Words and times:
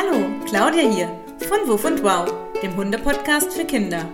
Hallo, 0.00 0.26
Claudia 0.46 0.88
hier 0.88 1.08
von 1.48 1.66
Wuff 1.66 1.84
und 1.84 2.04
Wow, 2.04 2.32
dem 2.62 2.76
Hundepodcast 2.76 3.52
für 3.52 3.64
Kinder. 3.64 4.08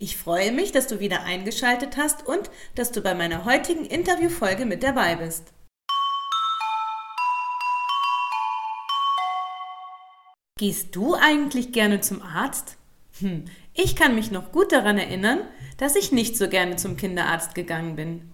Ich 0.00 0.16
freue 0.16 0.50
mich, 0.50 0.72
dass 0.72 0.88
du 0.88 0.98
wieder 0.98 1.22
eingeschaltet 1.22 1.96
hast 1.96 2.26
und 2.26 2.50
dass 2.74 2.90
du 2.90 3.02
bei 3.02 3.14
meiner 3.14 3.44
heutigen 3.44 3.84
Interviewfolge 3.84 4.66
mit 4.66 4.82
dabei 4.82 5.14
bist. 5.14 5.52
Gehst 10.58 10.96
du 10.96 11.14
eigentlich 11.14 11.70
gerne 11.70 12.00
zum 12.00 12.20
Arzt? 12.20 12.78
Hm, 13.20 13.44
ich 13.74 13.94
kann 13.94 14.16
mich 14.16 14.32
noch 14.32 14.50
gut 14.50 14.72
daran 14.72 14.98
erinnern, 14.98 15.42
dass 15.76 15.94
ich 15.94 16.10
nicht 16.10 16.36
so 16.36 16.48
gerne 16.48 16.74
zum 16.74 16.96
Kinderarzt 16.96 17.54
gegangen 17.54 17.94
bin. 17.94 18.32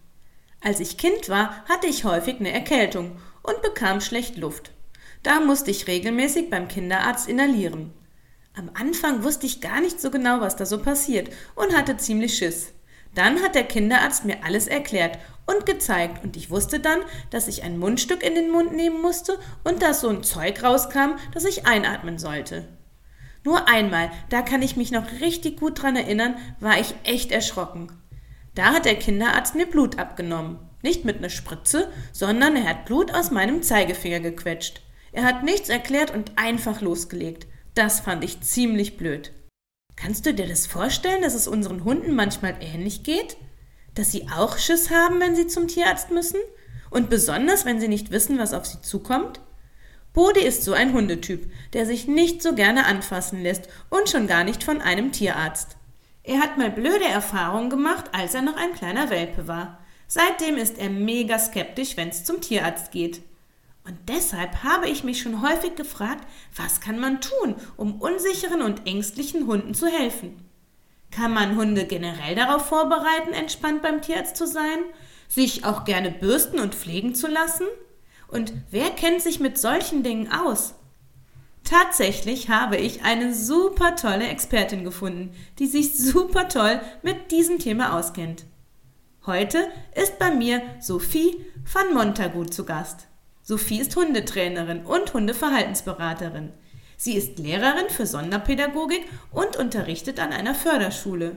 Als 0.62 0.80
ich 0.80 0.96
Kind 0.96 1.28
war, 1.28 1.64
hatte 1.66 1.86
ich 1.86 2.04
häufig 2.04 2.40
eine 2.40 2.50
Erkältung 2.50 3.18
und 3.48 3.62
bekam 3.62 4.00
schlecht 4.00 4.36
Luft. 4.36 4.72
Da 5.22 5.40
musste 5.40 5.70
ich 5.70 5.86
regelmäßig 5.86 6.50
beim 6.50 6.68
Kinderarzt 6.68 7.28
inhalieren. 7.28 7.92
Am 8.54 8.70
Anfang 8.74 9.22
wusste 9.22 9.46
ich 9.46 9.60
gar 9.60 9.80
nicht 9.80 10.00
so 10.00 10.10
genau, 10.10 10.40
was 10.40 10.56
da 10.56 10.66
so 10.66 10.78
passiert 10.78 11.30
und 11.54 11.76
hatte 11.76 11.96
ziemlich 11.96 12.36
Schiss. 12.36 12.72
Dann 13.14 13.42
hat 13.42 13.54
der 13.54 13.64
Kinderarzt 13.64 14.24
mir 14.24 14.44
alles 14.44 14.66
erklärt 14.66 15.18
und 15.46 15.64
gezeigt 15.64 16.22
und 16.24 16.36
ich 16.36 16.50
wusste 16.50 16.78
dann, 16.78 16.98
dass 17.30 17.48
ich 17.48 17.62
ein 17.62 17.78
Mundstück 17.78 18.22
in 18.22 18.34
den 18.34 18.50
Mund 18.50 18.74
nehmen 18.74 19.00
musste 19.00 19.38
und 19.64 19.82
dass 19.82 20.00
so 20.00 20.08
ein 20.08 20.22
Zeug 20.22 20.62
rauskam, 20.62 21.16
das 21.32 21.44
ich 21.44 21.66
einatmen 21.66 22.18
sollte. 22.18 22.68
Nur 23.44 23.66
einmal, 23.68 24.10
da 24.28 24.42
kann 24.42 24.60
ich 24.62 24.76
mich 24.76 24.90
noch 24.90 25.10
richtig 25.20 25.58
gut 25.58 25.82
dran 25.82 25.96
erinnern, 25.96 26.36
war 26.60 26.78
ich 26.78 26.94
echt 27.04 27.32
erschrocken. 27.32 27.90
Da 28.54 28.74
hat 28.74 28.84
der 28.84 28.96
Kinderarzt 28.96 29.54
mir 29.54 29.66
Blut 29.66 29.98
abgenommen. 29.98 30.58
Nicht 30.82 31.04
mit 31.04 31.18
einer 31.18 31.30
Spritze, 31.30 31.90
sondern 32.12 32.56
er 32.56 32.68
hat 32.68 32.86
Blut 32.86 33.12
aus 33.12 33.30
meinem 33.30 33.62
Zeigefinger 33.62 34.20
gequetscht. 34.20 34.82
Er 35.12 35.24
hat 35.24 35.42
nichts 35.42 35.68
erklärt 35.68 36.12
und 36.14 36.32
einfach 36.36 36.80
losgelegt. 36.80 37.46
Das 37.74 38.00
fand 38.00 38.24
ich 38.24 38.40
ziemlich 38.40 38.96
blöd. 38.96 39.32
Kannst 39.96 40.26
du 40.26 40.34
dir 40.34 40.46
das 40.46 40.66
vorstellen, 40.66 41.22
dass 41.22 41.34
es 41.34 41.48
unseren 41.48 41.84
Hunden 41.84 42.14
manchmal 42.14 42.56
ähnlich 42.60 43.02
geht? 43.02 43.36
Dass 43.94 44.12
sie 44.12 44.28
auch 44.28 44.58
Schiss 44.58 44.90
haben, 44.90 45.18
wenn 45.20 45.34
sie 45.34 45.48
zum 45.48 45.66
Tierarzt 45.66 46.10
müssen? 46.10 46.38
Und 46.90 47.10
besonders, 47.10 47.64
wenn 47.64 47.80
sie 47.80 47.88
nicht 47.88 48.12
wissen, 48.12 48.38
was 48.38 48.54
auf 48.54 48.64
sie 48.64 48.80
zukommt? 48.80 49.40
Bodi 50.12 50.40
ist 50.40 50.64
so 50.64 50.72
ein 50.72 50.92
Hundetyp, 50.92 51.50
der 51.72 51.84
sich 51.84 52.06
nicht 52.06 52.42
so 52.42 52.54
gerne 52.54 52.86
anfassen 52.86 53.42
lässt 53.42 53.68
und 53.90 54.08
schon 54.08 54.26
gar 54.26 54.44
nicht 54.44 54.64
von 54.64 54.80
einem 54.80 55.12
Tierarzt. 55.12 55.76
Er 56.22 56.40
hat 56.40 56.58
mal 56.58 56.70
blöde 56.70 57.04
Erfahrungen 57.04 57.70
gemacht, 57.70 58.06
als 58.12 58.34
er 58.34 58.42
noch 58.42 58.56
ein 58.56 58.74
kleiner 58.74 59.10
Welpe 59.10 59.48
war. 59.48 59.78
Seitdem 60.08 60.56
ist 60.56 60.78
er 60.78 60.88
mega 60.88 61.38
skeptisch, 61.38 61.96
wenn 61.96 62.08
es 62.08 62.24
zum 62.24 62.40
Tierarzt 62.40 62.90
geht. 62.90 63.22
Und 63.84 63.96
deshalb 64.08 64.64
habe 64.64 64.88
ich 64.88 65.04
mich 65.04 65.20
schon 65.20 65.42
häufig 65.42 65.76
gefragt, 65.76 66.26
was 66.56 66.80
kann 66.80 66.98
man 66.98 67.20
tun, 67.20 67.54
um 67.76 68.00
unsicheren 68.00 68.62
und 68.62 68.86
ängstlichen 68.86 69.46
Hunden 69.46 69.74
zu 69.74 69.86
helfen? 69.86 70.44
Kann 71.10 71.32
man 71.32 71.56
Hunde 71.56 71.84
generell 71.84 72.34
darauf 72.34 72.66
vorbereiten, 72.66 73.32
entspannt 73.32 73.82
beim 73.82 74.02
Tierarzt 74.02 74.36
zu 74.36 74.46
sein? 74.46 74.78
Sich 75.28 75.64
auch 75.64 75.84
gerne 75.84 76.10
bürsten 76.10 76.58
und 76.58 76.74
pflegen 76.74 77.14
zu 77.14 77.28
lassen? 77.28 77.66
Und 78.28 78.52
wer 78.70 78.90
kennt 78.90 79.22
sich 79.22 79.40
mit 79.40 79.58
solchen 79.58 80.02
Dingen 80.02 80.30
aus? 80.32 80.74
Tatsächlich 81.64 82.48
habe 82.48 82.78
ich 82.78 83.04
eine 83.04 83.34
super 83.34 83.94
tolle 83.94 84.28
Expertin 84.28 84.84
gefunden, 84.84 85.34
die 85.58 85.66
sich 85.66 85.94
super 85.98 86.48
toll 86.48 86.80
mit 87.02 87.30
diesem 87.30 87.58
Thema 87.58 87.98
auskennt. 87.98 88.44
Heute 89.28 89.68
ist 89.94 90.18
bei 90.18 90.30
mir 90.30 90.62
Sophie 90.80 91.44
van 91.70 91.92
Montagut 91.92 92.54
zu 92.54 92.64
Gast. 92.64 93.08
Sophie 93.42 93.78
ist 93.78 93.94
Hundetrainerin 93.94 94.86
und 94.86 95.12
Hundeverhaltensberaterin. 95.12 96.54
Sie 96.96 97.12
ist 97.12 97.38
Lehrerin 97.38 97.90
für 97.90 98.06
Sonderpädagogik 98.06 99.04
und 99.30 99.58
unterrichtet 99.58 100.18
an 100.18 100.32
einer 100.32 100.54
Förderschule. 100.54 101.36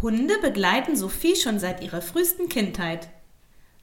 Hunde 0.00 0.38
begleiten 0.40 0.96
Sophie 0.96 1.36
schon 1.36 1.58
seit 1.58 1.82
ihrer 1.82 2.00
frühesten 2.00 2.48
Kindheit. 2.48 3.10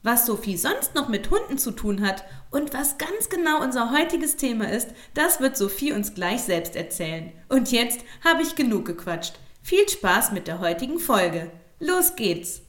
Was 0.01 0.25
Sophie 0.25 0.57
sonst 0.57 0.95
noch 0.95 1.07
mit 1.07 1.29
Hunden 1.29 1.59
zu 1.59 1.69
tun 1.69 2.01
hat 2.01 2.23
und 2.50 2.73
was 2.73 2.97
ganz 2.97 3.29
genau 3.29 3.62
unser 3.62 3.91
heutiges 3.91 4.38
Thema 4.38 4.67
ist, 4.67 4.89
das 5.13 5.39
wird 5.41 5.57
Sophie 5.57 5.91
uns 5.91 6.16
gleich 6.16 6.41
selbst 6.41 6.75
erzählen. 6.75 7.31
Und 7.50 7.72
jetzt 7.72 8.00
habe 8.25 8.41
ich 8.41 8.56
genug 8.56 8.85
gequatscht. 8.85 9.35
Viel 9.62 9.88
Spaß 9.88 10.31
mit 10.31 10.47
der 10.47 10.59
heutigen 10.59 10.97
Folge. 10.97 11.51
Los 11.79 12.16
geht's! 12.16 12.63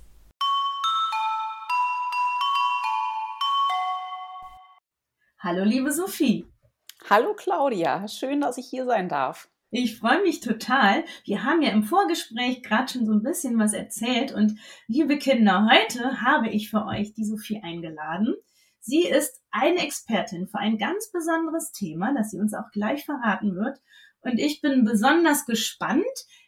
Hallo, 5.41 5.63
liebe 5.63 5.93
Sophie. 5.93 6.47
Hallo, 7.09 7.33
Claudia. 7.33 8.09
Schön, 8.09 8.41
dass 8.41 8.59
ich 8.59 8.67
hier 8.67 8.85
sein 8.87 9.09
darf. 9.09 9.49
Ich 9.71 9.97
freue 9.97 10.21
mich 10.23 10.41
total. 10.41 11.05
Wir 11.25 11.45
haben 11.45 11.63
ja 11.63 11.71
im 11.71 11.85
Vorgespräch 11.85 12.65
gerade 12.65 12.93
schon 12.93 13.07
so 13.07 13.13
ein 13.13 13.23
bisschen 13.23 13.57
was 13.57 13.73
erzählt 13.73 14.33
und 14.35 14.59
liebe 14.89 15.17
Kinder, 15.17 15.69
heute 15.71 16.23
habe 16.23 16.49
ich 16.49 16.71
für 16.71 16.85
euch 16.87 17.15
die 17.15 17.25
Sophie 17.25 17.63
eingeladen. 17.63 18.35
Sie 18.81 19.07
ist 19.07 19.41
eine 19.53 19.79
Expertin 19.79 20.49
für 20.49 20.59
ein 20.59 20.77
ganz 20.77 21.13
besonderes 21.13 21.71
Thema, 21.71 22.13
das 22.15 22.33
sie 22.33 22.41
uns 22.41 22.53
auch 22.53 22.73
gleich 22.73 23.05
verraten 23.05 23.55
wird. 23.55 23.79
Und 24.23 24.41
ich 24.41 24.61
bin 24.61 24.85
besonders 24.85 25.47
gespannt, 25.47 26.05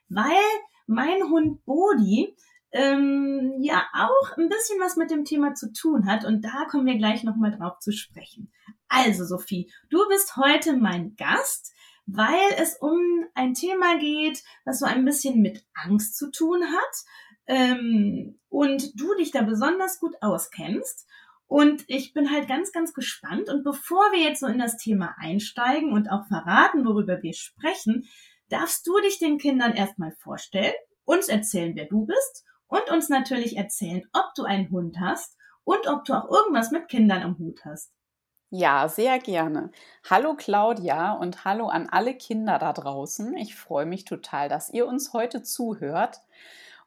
weil 0.09 0.43
mein 0.89 1.31
Hund 1.31 1.65
Bodi 1.65 2.35
ähm, 2.73 3.57
ja 3.61 3.89
auch 3.95 4.37
ein 4.37 4.49
bisschen 4.49 4.79
was 4.81 4.97
mit 4.97 5.11
dem 5.11 5.25
Thema 5.25 5.55
zu 5.55 5.73
tun 5.73 6.07
hat 6.07 6.25
und 6.25 6.45
da 6.45 6.67
kommen 6.71 6.87
wir 6.87 6.99
gleich 6.99 7.25
nochmal 7.25 7.57
drauf 7.57 7.79
zu 7.81 7.93
sprechen. 7.93 8.53
Also 8.89 9.25
Sophie, 9.25 9.73
du 9.89 10.07
bist 10.09 10.37
heute 10.37 10.77
mein 10.77 11.17
Gast, 11.17 11.73
weil 12.07 12.55
es 12.59 12.77
um 12.77 12.99
ein 13.35 13.55
Thema 13.55 13.99
geht, 13.99 14.43
was 14.65 14.79
so 14.79 14.87
ein 14.87 15.05
bisschen 15.05 15.41
mit 15.41 15.65
Angst 15.75 16.17
zu 16.17 16.31
tun 16.31 16.65
hat 16.65 17.05
ähm, 17.47 18.39
und 18.49 19.01
du 19.01 19.15
dich 19.15 19.31
da 19.31 19.43
besonders 19.43 20.01
gut 20.01 20.15
auskennst. 20.21 21.07
Und 21.47 21.85
ich 21.89 22.13
bin 22.13 22.31
halt 22.31 22.47
ganz, 22.47 22.71
ganz 22.71 22.95
gespannt. 22.95 23.49
Und 23.49 23.65
bevor 23.65 24.13
wir 24.13 24.21
jetzt 24.21 24.39
so 24.39 24.47
in 24.47 24.59
das 24.59 24.77
Thema 24.77 25.17
einsteigen 25.19 25.93
und 25.93 26.09
auch 26.09 26.27
verraten, 26.29 26.85
worüber 26.85 27.23
wir 27.23 27.35
sprechen, 27.35 28.09
darfst 28.49 28.87
du 28.87 28.93
dich 29.01 29.19
den 29.19 29.39
Kindern 29.39 29.73
erstmal 29.73 30.13
vorstellen, 30.13 30.75
uns 31.05 31.29
erzählen, 31.29 31.75
wer 31.75 31.87
du 31.87 32.07
bist 32.07 32.45
und 32.71 32.91
uns 32.91 33.09
natürlich 33.09 33.57
erzählen, 33.57 34.09
ob 34.13 34.33
du 34.35 34.45
einen 34.45 34.71
Hund 34.71 34.99
hast 34.99 35.37
und 35.65 35.87
ob 35.89 36.05
du 36.05 36.15
auch 36.15 36.31
irgendwas 36.31 36.71
mit 36.71 36.89
Kindern 36.89 37.23
am 37.23 37.39
Hut 37.39 37.65
hast. 37.65 37.93
Ja, 38.53 38.89
sehr 38.89 39.19
gerne. 39.19 39.71
Hallo 40.09 40.35
Claudia 40.35 41.13
und 41.13 41.45
hallo 41.45 41.69
an 41.69 41.89
alle 41.89 42.15
Kinder 42.15 42.59
da 42.59 42.73
draußen. 42.73 43.37
Ich 43.37 43.55
freue 43.55 43.87
mich 43.87 44.05
total, 44.05 44.49
dass 44.49 44.71
ihr 44.71 44.87
uns 44.87 45.13
heute 45.13 45.43
zuhört. 45.43 46.21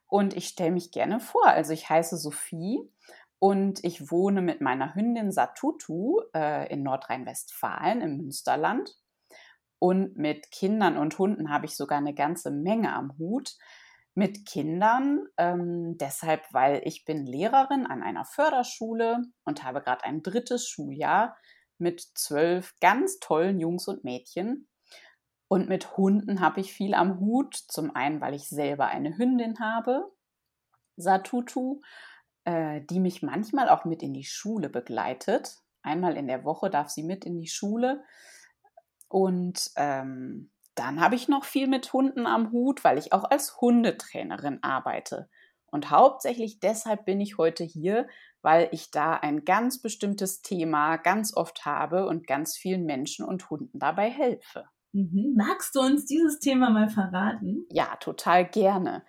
Und 0.06 0.34
ich 0.34 0.48
stelle 0.48 0.72
mich 0.72 0.90
gerne 0.90 1.20
vor. 1.20 1.46
Also 1.46 1.72
ich 1.72 1.88
heiße 1.88 2.16
Sophie 2.16 2.80
und 3.38 3.82
ich 3.82 4.10
wohne 4.10 4.42
mit 4.42 4.60
meiner 4.60 4.94
Hündin 4.94 5.32
Satutu 5.32 6.20
äh, 6.34 6.70
in 6.72 6.82
Nordrhein-Westfalen 6.82 8.00
im 8.02 8.16
Münsterland. 8.18 8.96
Und 9.78 10.16
mit 10.16 10.50
Kindern 10.50 10.96
und 10.96 11.18
Hunden 11.18 11.50
habe 11.50 11.66
ich 11.66 11.76
sogar 11.76 11.98
eine 11.98 12.14
ganze 12.14 12.50
Menge 12.50 12.92
am 12.94 13.16
Hut 13.18 13.56
mit 14.14 14.46
Kindern, 14.46 15.26
ähm, 15.36 15.98
deshalb, 15.98 16.42
weil 16.52 16.82
ich 16.84 17.04
bin 17.04 17.26
Lehrerin 17.26 17.86
an 17.86 18.02
einer 18.02 18.24
Förderschule 18.24 19.22
und 19.44 19.64
habe 19.64 19.80
gerade 19.82 20.04
ein 20.04 20.22
drittes 20.22 20.68
Schuljahr 20.68 21.36
mit 21.78 22.00
zwölf 22.14 22.74
ganz 22.80 23.18
tollen 23.18 23.58
Jungs 23.58 23.88
und 23.88 24.04
Mädchen. 24.04 24.68
Und 25.48 25.68
mit 25.68 25.96
Hunden 25.96 26.40
habe 26.40 26.60
ich 26.60 26.72
viel 26.72 26.94
am 26.94 27.18
Hut. 27.20 27.54
Zum 27.54 27.94
einen, 27.94 28.20
weil 28.20 28.34
ich 28.34 28.48
selber 28.48 28.86
eine 28.86 29.18
Hündin 29.18 29.58
habe, 29.58 30.10
Satutu, 30.96 31.80
äh, 32.44 32.80
die 32.82 33.00
mich 33.00 33.22
manchmal 33.22 33.68
auch 33.68 33.84
mit 33.84 34.02
in 34.02 34.14
die 34.14 34.24
Schule 34.24 34.68
begleitet. 34.68 35.58
Einmal 35.82 36.16
in 36.16 36.28
der 36.28 36.44
Woche 36.44 36.70
darf 36.70 36.88
sie 36.88 37.02
mit 37.02 37.24
in 37.24 37.38
die 37.38 37.48
Schule. 37.48 38.04
Und 39.08 39.70
ähm, 39.76 40.50
dann 40.74 41.00
habe 41.00 41.14
ich 41.14 41.28
noch 41.28 41.44
viel 41.44 41.68
mit 41.68 41.92
Hunden 41.92 42.26
am 42.26 42.50
Hut, 42.50 42.84
weil 42.84 42.98
ich 42.98 43.12
auch 43.12 43.24
als 43.24 43.60
Hundetrainerin 43.60 44.62
arbeite. 44.62 45.28
Und 45.66 45.90
hauptsächlich 45.90 46.60
deshalb 46.60 47.04
bin 47.04 47.20
ich 47.20 47.38
heute 47.38 47.64
hier, 47.64 48.06
weil 48.42 48.68
ich 48.72 48.90
da 48.90 49.14
ein 49.14 49.44
ganz 49.44 49.80
bestimmtes 49.80 50.42
Thema 50.42 50.96
ganz 50.98 51.36
oft 51.36 51.64
habe 51.64 52.06
und 52.06 52.26
ganz 52.26 52.56
vielen 52.56 52.84
Menschen 52.84 53.24
und 53.24 53.50
Hunden 53.50 53.78
dabei 53.78 54.10
helfe. 54.10 54.68
Mhm. 54.92 55.34
Magst 55.36 55.74
du 55.74 55.80
uns 55.80 56.04
dieses 56.04 56.38
Thema 56.38 56.70
mal 56.70 56.88
verraten? 56.88 57.66
Ja, 57.70 57.96
total 57.96 58.44
gerne. 58.44 59.02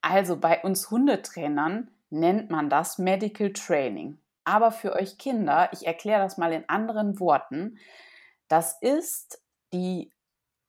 Also 0.00 0.36
bei 0.36 0.62
uns 0.62 0.90
Hundetrainern 0.90 1.90
nennt 2.10 2.50
man 2.50 2.70
das 2.70 2.98
Medical 2.98 3.52
Training. 3.52 4.18
Aber 4.44 4.70
für 4.70 4.92
euch 4.92 5.18
Kinder, 5.18 5.70
ich 5.72 5.86
erkläre 5.86 6.22
das 6.22 6.38
mal 6.38 6.52
in 6.52 6.68
anderen 6.68 7.18
Worten, 7.18 7.78
das 8.48 8.76
ist 8.80 9.42
die 9.72 10.12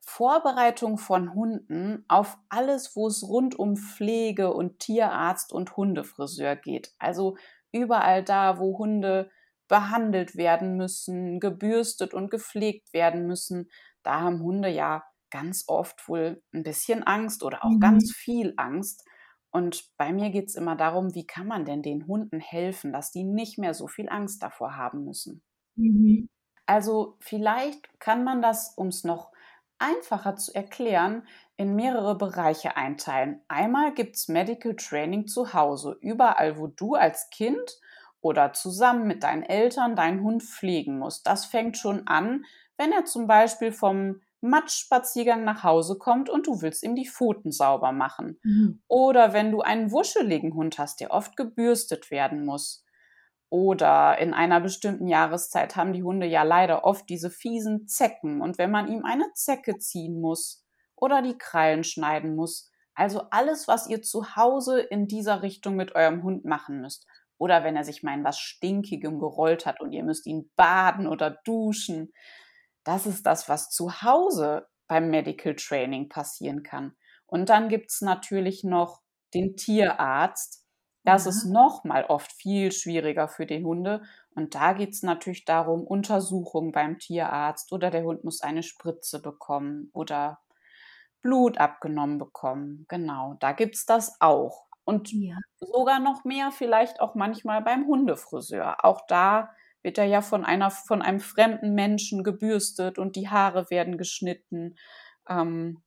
Vorbereitung 0.06 0.98
von 0.98 1.34
Hunden 1.34 2.04
auf 2.08 2.38
alles, 2.50 2.96
wo 2.96 3.08
es 3.08 3.24
rund 3.24 3.58
um 3.58 3.78
Pflege 3.78 4.54
und 4.54 4.80
Tierarzt 4.80 5.54
und 5.54 5.76
Hundefriseur 5.78 6.56
geht. 6.56 6.94
Also 7.00 7.38
überall 7.72 8.24
da, 8.24 8.60
wo 8.60 8.78
Hunde 8.78 9.32
behandelt 9.68 10.36
werden 10.36 10.76
müssen, 10.76 11.40
gebürstet 11.40 12.14
und 12.14 12.30
gepflegt 12.30 12.94
werden 12.94 13.26
müssen. 13.28 13.70
Da 14.04 14.20
haben 14.22 14.42
Hunde 14.42 14.70
ja 14.70 15.04
ganz 15.32 15.66
oft 15.68 16.08
wohl 16.08 16.44
ein 16.54 16.64
bisschen 16.64 17.04
Angst 17.04 17.44
oder 17.44 17.64
auch 17.66 17.72
mhm. 17.72 17.80
ganz 17.80 18.14
viel 18.14 18.54
Angst. 18.58 19.04
Und 19.52 19.90
bei 19.98 20.14
mir 20.14 20.30
geht 20.30 20.50
es 20.50 20.56
immer 20.56 20.76
darum, 20.76 21.16
wie 21.16 21.26
kann 21.26 21.48
man 21.48 21.66
denn 21.66 21.82
den 21.82 22.08
Hunden 22.08 22.40
helfen, 22.40 22.92
dass 22.92 23.12
die 23.12 23.24
nicht 23.24 23.58
mehr 23.58 23.74
so 23.74 23.88
viel 23.88 24.10
Angst 24.10 24.44
davor 24.44 24.76
haben 24.76 25.06
müssen. 25.06 25.42
Mhm. 25.76 26.30
Also 26.66 27.18
vielleicht 27.20 27.88
kann 28.00 28.24
man 28.24 28.42
das, 28.42 28.74
um 28.78 28.88
es 28.88 29.04
noch 29.04 29.33
einfacher 29.84 30.36
zu 30.38 30.56
erklären, 30.56 31.28
in 31.58 31.76
mehrere 31.76 32.18
Bereiche 32.18 32.78
einteilen. 32.78 33.42
Einmal 33.48 33.94
gibt 33.94 34.16
es 34.16 34.28
Medical 34.30 34.76
Training 34.76 35.28
zu 35.28 35.54
Hause, 35.54 35.98
überall, 36.02 36.58
wo 36.58 36.68
du 36.68 36.96
als 36.96 37.30
Kind 37.30 37.78
oder 38.22 38.54
zusammen 38.54 39.06
mit 39.06 39.24
deinen 39.24 39.44
Eltern 39.44 39.96
deinen 39.96 40.24
Hund 40.24 40.42
pflegen 40.42 40.98
musst. 40.98 41.28
Das 41.28 41.46
fängt 41.46 41.78
schon 41.78 42.08
an, 42.08 42.46
wenn 42.78 42.92
er 42.94 43.06
zum 43.06 43.28
Beispiel 43.28 43.72
vom 43.72 44.22
Matschspaziergang 44.42 45.44
nach 45.44 45.64
Hause 45.64 45.98
kommt 45.98 46.30
und 46.30 46.48
du 46.48 46.62
willst 46.62 46.84
ihm 46.84 46.96
die 46.96 47.08
Pfoten 47.08 47.52
sauber 47.52 47.92
machen. 47.92 48.40
Mhm. 48.44 48.82
Oder 48.88 49.34
wenn 49.34 49.52
du 49.52 49.62
einen 49.62 49.92
wuscheligen 49.92 50.54
Hund 50.54 50.78
hast, 50.80 51.00
der 51.02 51.12
oft 51.12 51.36
gebürstet 51.36 52.12
werden 52.12 52.46
muss. 52.46 52.83
Oder 53.54 54.18
in 54.18 54.34
einer 54.34 54.60
bestimmten 54.60 55.08
Jahreszeit 55.08 55.76
haben 55.76 55.94
die 55.94 56.02
Hunde 56.02 56.26
ja 56.26 56.42
leider 56.42 56.86
oft 56.86 57.08
diese 57.08 57.30
fiesen 57.30 57.88
Zecken. 57.88 58.42
Und 58.42 58.58
wenn 58.58 58.72
man 58.72 58.88
ihm 58.88 59.06
eine 59.06 59.32
Zecke 59.36 59.78
ziehen 59.78 60.20
muss 60.20 60.66
oder 60.96 61.22
die 61.22 61.38
Krallen 61.38 61.84
schneiden 61.84 62.36
muss, 62.36 62.72
also 62.96 63.26
alles, 63.30 63.68
was 63.68 63.88
ihr 63.88 64.02
zu 64.02 64.36
Hause 64.36 64.80
in 64.80 65.06
dieser 65.06 65.44
Richtung 65.44 65.76
mit 65.76 65.94
eurem 65.94 66.24
Hund 66.24 66.46
machen 66.46 66.82
müsst. 66.82 67.06
Oder 67.38 67.64
wenn 67.64 67.76
er 67.76 67.84
sich 67.84 68.02
mal 68.02 68.16
in 68.16 68.24
was 68.24 68.40
Stinkigem 68.40 69.20
gerollt 69.20 69.68
hat 69.68 69.82
und 69.82 69.92
ihr 69.92 70.04
müsst 70.04 70.26
ihn 70.26 70.50
baden 70.56 71.06
oder 71.06 71.38
duschen. 71.46 72.12
Das 72.84 73.06
ist 73.06 73.24
das, 73.28 73.50
was 73.50 73.70
zu 73.70 74.02
Hause 74.02 74.66
beim 74.88 75.12
Medical 75.12 75.54
Training 75.54 76.10
passieren 76.10 76.64
kann. 76.64 76.96
Und 77.28 77.50
dann 77.50 77.70
gibt 77.70 77.92
es 77.92 78.02
natürlich 78.02 78.64
noch 78.64 79.04
den 79.36 79.56
Tierarzt, 79.56 80.63
das 81.04 81.26
ja. 81.26 81.30
ist 81.30 81.46
nochmal 81.46 82.06
oft 82.06 82.32
viel 82.32 82.72
schwieriger 82.72 83.28
für 83.28 83.46
die 83.46 83.64
Hunde. 83.64 84.04
Und 84.36 84.56
da 84.56 84.74
geht 84.74 84.94
es 84.94 85.04
natürlich 85.04 85.46
darum, 85.46 85.84
Untersuchungen 85.84 86.72
beim 86.72 86.98
Tierarzt 86.98 87.72
oder 87.72 87.92
der 87.92 88.04
Hund 88.04 88.24
muss 88.24 88.42
eine 88.42 88.64
Spritze 88.64 89.22
bekommen 89.22 89.90
oder 89.94 90.40
Blut 91.22 91.58
abgenommen 91.58 92.18
bekommen. 92.18 92.86
Genau, 92.90 93.36
da 93.40 93.52
gibt 93.52 93.76
es 93.76 93.86
das 93.86 94.18
auch. 94.20 94.66
Und 94.86 95.12
ja. 95.14 95.38
sogar 95.60 96.00
noch 96.00 96.26
mehr 96.26 96.52
vielleicht 96.52 97.00
auch 97.00 97.16
manchmal 97.16 97.62
beim 97.62 97.86
Hundefriseur. 97.86 98.84
Auch 98.84 99.02
da 99.08 99.50
wird 99.82 99.98
er 99.98 100.06
ja 100.06 100.22
von 100.22 100.46
einer, 100.46 100.72
von 100.72 101.02
einem 101.02 101.20
fremden 101.20 101.74
Menschen 101.74 102.24
gebürstet 102.24 102.98
und 102.98 103.16
die 103.16 103.30
Haare 103.30 103.70
werden 103.70 103.98
geschnitten. 103.98 104.76
Ähm, 105.30 105.82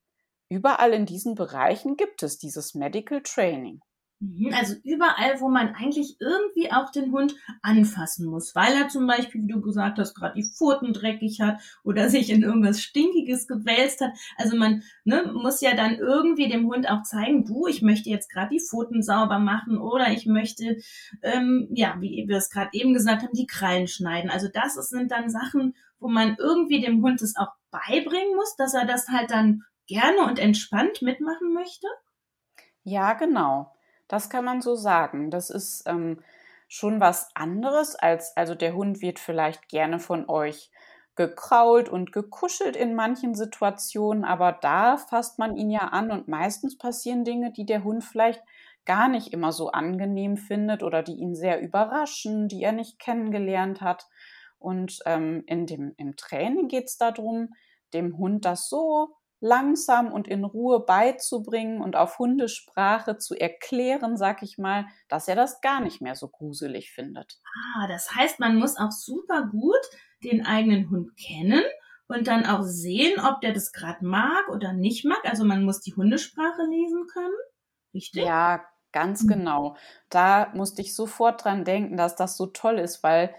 überall 0.49 0.93
in 0.93 1.05
diesen 1.05 1.35
Bereichen 1.35 1.97
gibt 1.97 2.23
es 2.23 2.37
dieses 2.37 2.73
Medical 2.73 3.21
Training. 3.21 3.81
Mhm, 4.19 4.51
also 4.51 4.73
überall, 4.83 5.39
wo 5.41 5.47
man 5.47 5.75
eigentlich 5.75 6.17
irgendwie 6.19 6.71
auch 6.71 6.89
den 6.91 7.11
Hund 7.11 7.35
anfassen 7.61 8.25
muss, 8.25 8.55
weil 8.55 8.73
er 8.73 8.87
zum 8.87 9.05
Beispiel, 9.05 9.43
wie 9.43 9.51
du 9.51 9.61
gesagt 9.61 9.99
hast, 9.99 10.15
gerade 10.15 10.33
die 10.35 10.49
Pfoten 10.49 10.91
dreckig 10.91 11.39
hat 11.39 11.61
oder 11.83 12.09
sich 12.09 12.31
in 12.31 12.41
irgendwas 12.41 12.81
Stinkiges 12.81 13.47
gewälzt 13.47 14.01
hat. 14.01 14.11
Also 14.35 14.57
man 14.57 14.81
ne, 15.03 15.31
muss 15.33 15.61
ja 15.61 15.75
dann 15.75 15.95
irgendwie 15.95 16.49
dem 16.49 16.65
Hund 16.67 16.89
auch 16.89 17.03
zeigen, 17.03 17.45
du, 17.45 17.67
ich 17.67 17.83
möchte 17.83 18.09
jetzt 18.09 18.31
gerade 18.31 18.49
die 18.49 18.59
Pfoten 18.59 19.03
sauber 19.03 19.37
machen 19.37 19.77
oder 19.77 20.11
ich 20.11 20.25
möchte, 20.25 20.77
ähm, 21.21 21.67
ja, 21.71 21.95
wie 21.99 22.25
wir 22.27 22.37
es 22.37 22.49
gerade 22.49 22.71
eben 22.73 22.95
gesagt 22.95 23.21
haben, 23.21 23.33
die 23.33 23.45
Krallen 23.45 23.87
schneiden. 23.87 24.31
Also 24.31 24.47
das 24.51 24.73
sind 24.89 25.11
dann 25.11 25.29
Sachen, 25.29 25.75
wo 25.99 26.07
man 26.07 26.37
irgendwie 26.39 26.81
dem 26.81 27.03
Hund 27.03 27.21
es 27.21 27.35
auch 27.35 27.51
beibringen 27.69 28.35
muss, 28.35 28.55
dass 28.55 28.73
er 28.73 28.85
das 28.85 29.09
halt 29.09 29.29
dann 29.29 29.61
gerne 29.85 30.21
und 30.27 30.39
entspannt 30.39 31.03
mitmachen 31.03 31.53
möchte. 31.53 31.87
Ja, 32.83 33.13
genau. 33.13 33.71
Das 34.07 34.29
kann 34.29 34.45
man 34.45 34.61
so 34.61 34.75
sagen. 34.75 35.31
Das 35.31 35.49
ist 35.49 35.83
ähm, 35.87 36.21
schon 36.67 36.99
was 36.99 37.29
anderes 37.35 37.95
als, 37.95 38.35
also 38.35 38.55
der 38.55 38.73
Hund 38.73 39.01
wird 39.01 39.19
vielleicht 39.19 39.69
gerne 39.69 39.99
von 39.99 40.29
euch 40.29 40.71
gekrault 41.15 41.89
und 41.89 42.11
gekuschelt 42.11 42.75
in 42.75 42.93
manchen 42.93 43.33
Situationen, 43.33 44.23
aber 44.23 44.51
da 44.51 44.97
fasst 44.97 45.39
man 45.39 45.57
ihn 45.57 45.71
ja 45.71 45.87
an 45.87 46.11
und 46.11 46.27
meistens 46.27 46.77
passieren 46.77 47.25
Dinge, 47.25 47.51
die 47.51 47.65
der 47.65 47.83
Hund 47.83 48.03
vielleicht 48.03 48.43
gar 48.85 49.09
nicht 49.09 49.33
immer 49.33 49.51
so 49.51 49.71
angenehm 49.71 50.37
findet 50.37 50.83
oder 50.83 51.03
die 51.03 51.15
ihn 51.15 51.35
sehr 51.35 51.59
überraschen, 51.59 52.47
die 52.47 52.63
er 52.63 52.71
nicht 52.71 52.99
kennengelernt 52.99 53.81
hat. 53.81 54.07
Und 54.59 54.99
ähm, 55.05 55.43
in 55.47 55.65
dem, 55.65 55.93
im 55.97 56.15
Training 56.15 56.67
geht 56.67 56.85
es 56.85 56.97
darum, 56.97 57.53
dem 57.93 58.17
Hund 58.17 58.45
das 58.45 58.69
so 58.69 59.16
langsam 59.39 60.11
und 60.11 60.27
in 60.27 60.43
Ruhe 60.43 60.85
beizubringen 60.85 61.81
und 61.81 61.95
auf 61.95 62.19
Hundesprache 62.19 63.17
zu 63.17 63.35
erklären, 63.35 64.17
sag 64.17 64.41
ich 64.43 64.57
mal, 64.57 64.87
dass 65.07 65.27
er 65.27 65.35
das 65.35 65.61
gar 65.61 65.81
nicht 65.81 66.01
mehr 66.01 66.15
so 66.15 66.27
gruselig 66.27 66.91
findet. 66.91 67.39
Ah, 67.75 67.87
das 67.87 68.13
heißt, 68.15 68.39
man 68.39 68.57
muss 68.57 68.77
auch 68.77 68.91
super 68.91 69.43
gut 69.43 69.75
den 70.23 70.45
eigenen 70.45 70.89
Hund 70.89 71.11
kennen 71.17 71.63
und 72.07 72.27
dann 72.27 72.45
auch 72.45 72.63
sehen, 72.63 73.19
ob 73.19 73.41
der 73.41 73.53
das 73.53 73.71
gerade 73.71 74.05
mag 74.05 74.49
oder 74.49 74.73
nicht 74.73 75.05
mag. 75.05 75.21
Also 75.23 75.43
man 75.43 75.63
muss 75.63 75.81
die 75.81 75.93
Hundesprache 75.93 76.63
lesen 76.63 77.05
können. 77.07 77.35
Richtig? 77.93 78.23
Ja, 78.23 78.65
ganz 78.91 79.23
mhm. 79.23 79.27
genau. 79.27 79.77
Da 80.09 80.51
musste 80.55 80.81
ich 80.81 80.95
sofort 80.95 81.43
dran 81.43 81.65
denken, 81.65 81.97
dass 81.97 82.15
das 82.15 82.37
so 82.37 82.47
toll 82.47 82.79
ist, 82.79 83.03
weil 83.03 83.35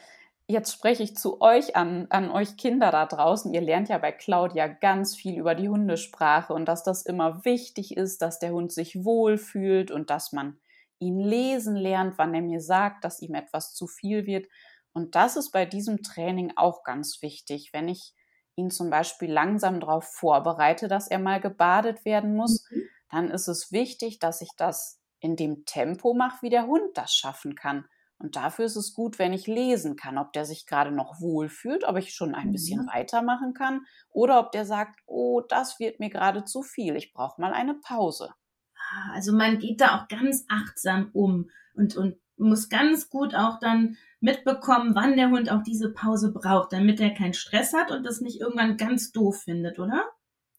Jetzt 0.51 0.73
spreche 0.73 1.03
ich 1.03 1.15
zu 1.15 1.43
euch 1.43 1.77
an, 1.77 2.07
an 2.09 2.31
euch 2.31 2.57
Kinder 2.57 2.91
da 2.91 3.05
draußen. 3.05 3.53
Ihr 3.53 3.61
lernt 3.61 3.91
ja 3.91 3.99
bei 3.99 4.13
Claudia 4.13 4.67
ganz 4.67 5.15
viel 5.15 5.39
über 5.39 5.55
die 5.55 5.69
Hundesprache 5.69 6.55
und 6.55 6.65
dass 6.65 6.83
das 6.83 7.03
immer 7.03 7.45
wichtig 7.45 7.95
ist, 7.95 8.23
dass 8.23 8.39
der 8.39 8.53
Hund 8.53 8.73
sich 8.73 9.05
wohlfühlt 9.05 9.91
und 9.91 10.09
dass 10.09 10.33
man 10.33 10.59
ihn 11.01 11.21
lesen 11.21 11.77
lernt, 11.77 12.17
wann 12.17 12.35
er 12.35 12.41
mir 12.41 12.63
sagt, 12.63 13.05
dass 13.05 13.21
ihm 13.21 13.35
etwas 13.35 13.75
zu 13.75 13.87
viel 13.87 14.25
wird. 14.25 14.49
Und 14.95 15.17
das 15.17 15.37
ist 15.37 15.51
bei 15.51 15.67
diesem 15.67 16.03
Training 16.03 16.55
auch 16.57 16.83
ganz 16.83 17.21
wichtig. 17.21 17.75
Wenn 17.75 17.87
ich 17.87 18.15
ihn 18.57 18.71
zum 18.71 18.89
Beispiel 18.89 19.31
langsam 19.31 19.81
darauf 19.81 20.05
vorbereite, 20.05 20.89
dass 20.89 21.09
er 21.09 21.19
mal 21.19 21.41
gebadet 21.41 22.07
werden 22.07 22.35
muss, 22.35 22.67
mhm. 22.71 22.89
dann 23.11 23.31
ist 23.31 23.49
es 23.49 23.71
wichtig, 23.71 24.19
dass 24.19 24.41
ich 24.41 24.53
das 24.57 24.99
in 25.21 25.37
dem 25.37 25.67
Tempo 25.67 26.15
mache, 26.15 26.39
wie 26.41 26.51
der 26.51 26.67
Hund 26.67 26.97
das 26.97 27.13
schaffen 27.13 27.55
kann. 27.55 27.85
Und 28.19 28.35
dafür 28.35 28.65
ist 28.65 28.77
es 28.77 28.95
gut, 28.95 29.19
wenn 29.19 29.33
ich 29.33 29.47
lesen 29.47 29.95
kann, 29.95 30.19
ob 30.19 30.33
der 30.33 30.45
sich 30.45 30.67
gerade 30.67 30.91
noch 30.91 31.21
wohlfühlt, 31.21 31.85
ob 31.85 31.97
ich 31.97 32.13
schon 32.13 32.35
ein 32.35 32.51
bisschen 32.51 32.83
mhm. 32.83 32.89
weitermachen 32.93 33.55
kann 33.55 33.87
oder 34.11 34.41
ob 34.41 34.51
der 34.51 34.67
sagt, 34.67 35.01
oh, 35.07 35.41
das 35.41 35.79
wird 35.79 36.01
mir 36.01 36.11
gerade 36.11 36.45
zu 36.45 36.63
viel, 36.63 36.97
ich 36.97 37.13
brauche 37.13 37.41
mal 37.41 37.53
eine 37.53 37.75
Pause. 37.75 38.35
Ah, 38.75 39.13
also 39.15 39.33
man 39.33 39.59
geht 39.59 39.81
da 39.81 39.97
auch 39.97 40.09
ganz 40.09 40.45
achtsam 40.49 41.11
um 41.13 41.51
und, 41.75 41.97
und 41.97 42.17
muss 42.37 42.69
ganz 42.69 43.09
gut 43.09 43.35
auch 43.35 43.59
dann 43.61 43.97
mitbekommen, 44.21 44.95
wann 44.95 45.17
der 45.17 45.31
Hund 45.31 45.51
auch 45.51 45.63
diese 45.63 45.93
Pause 45.93 46.33
braucht, 46.33 46.73
damit 46.73 47.01
er 47.01 47.15
keinen 47.15 47.35
Stress 47.35 47.73
hat 47.73 47.91
und 47.91 48.05
das 48.05 48.21
nicht 48.21 48.41
irgendwann 48.41 48.77
ganz 48.77 49.13
doof 49.13 49.43
findet, 49.43 49.79
oder? 49.79 50.05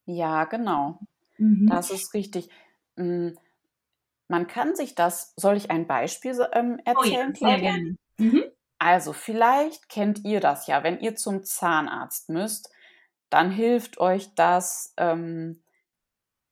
Ja, 0.06 0.44
genau. 0.44 1.00
Mhm. 1.36 1.66
Das 1.68 1.90
ist 1.90 2.14
richtig. 2.14 2.48
Man 4.30 4.46
kann 4.46 4.76
sich 4.76 4.94
das, 4.94 5.32
soll 5.34 5.56
ich 5.56 5.72
ein 5.72 5.88
Beispiel 5.88 6.46
ähm, 6.52 6.80
erzählen? 6.84 7.34
Oh 7.40 7.44
ja, 7.44 7.50
sehr 7.50 7.58
gerne. 7.58 7.96
Mhm. 8.16 8.44
Also 8.78 9.12
vielleicht 9.12 9.88
kennt 9.88 10.24
ihr 10.24 10.40
das 10.40 10.68
ja, 10.68 10.84
wenn 10.84 11.00
ihr 11.00 11.16
zum 11.16 11.42
Zahnarzt 11.42 12.28
müsst, 12.28 12.70
dann 13.28 13.50
hilft 13.50 13.98
euch 13.98 14.32
das, 14.36 14.94
ähm, 14.96 15.62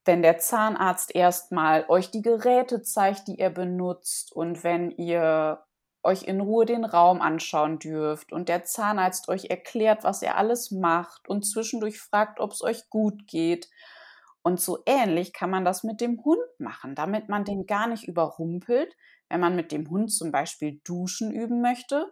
wenn 0.05 0.23
der 0.23 0.39
Zahnarzt 0.39 1.15
erstmal 1.15 1.85
euch 1.89 2.11
die 2.11 2.23
Geräte 2.23 2.83
zeigt, 2.83 3.29
die 3.29 3.39
er 3.39 3.51
benutzt 3.51 4.33
und 4.35 4.65
wenn 4.65 4.91
ihr 4.91 5.63
euch 6.03 6.25
in 6.25 6.41
Ruhe 6.41 6.67
den 6.67 6.85
Raum 6.85 7.21
anschauen 7.21 7.79
dürft 7.79 8.33
und 8.33 8.49
der 8.49 8.65
Zahnarzt 8.65 9.29
euch 9.29 9.51
erklärt, 9.51 10.03
was 10.03 10.23
er 10.23 10.37
alles 10.37 10.73
macht 10.73 11.29
und 11.29 11.45
zwischendurch 11.45 12.01
fragt, 12.01 12.41
ob 12.41 12.53
es 12.53 12.63
euch 12.63 12.91
gut 12.91 13.29
geht 13.29 13.69
und 14.49 14.59
so 14.61 14.79
ähnlich 14.87 15.35
kann 15.35 15.51
man 15.51 15.67
das 15.67 15.85
mit 15.85 16.01
dem 16.01 16.25
Hund 16.25 16.41
machen, 16.59 16.95
damit 16.95 17.29
man 17.29 17.45
den 17.45 17.67
gar 17.67 17.87
nicht 17.87 18.09
überrumpelt. 18.09 18.97
Wenn 19.29 19.41
man 19.41 19.55
mit 19.55 19.73
dem 19.73 19.91
Hund 19.91 20.11
zum 20.11 20.33
Beispiel 20.33 20.81
Duschen 20.85 21.31
üben 21.31 21.61
möchte, 21.61 22.11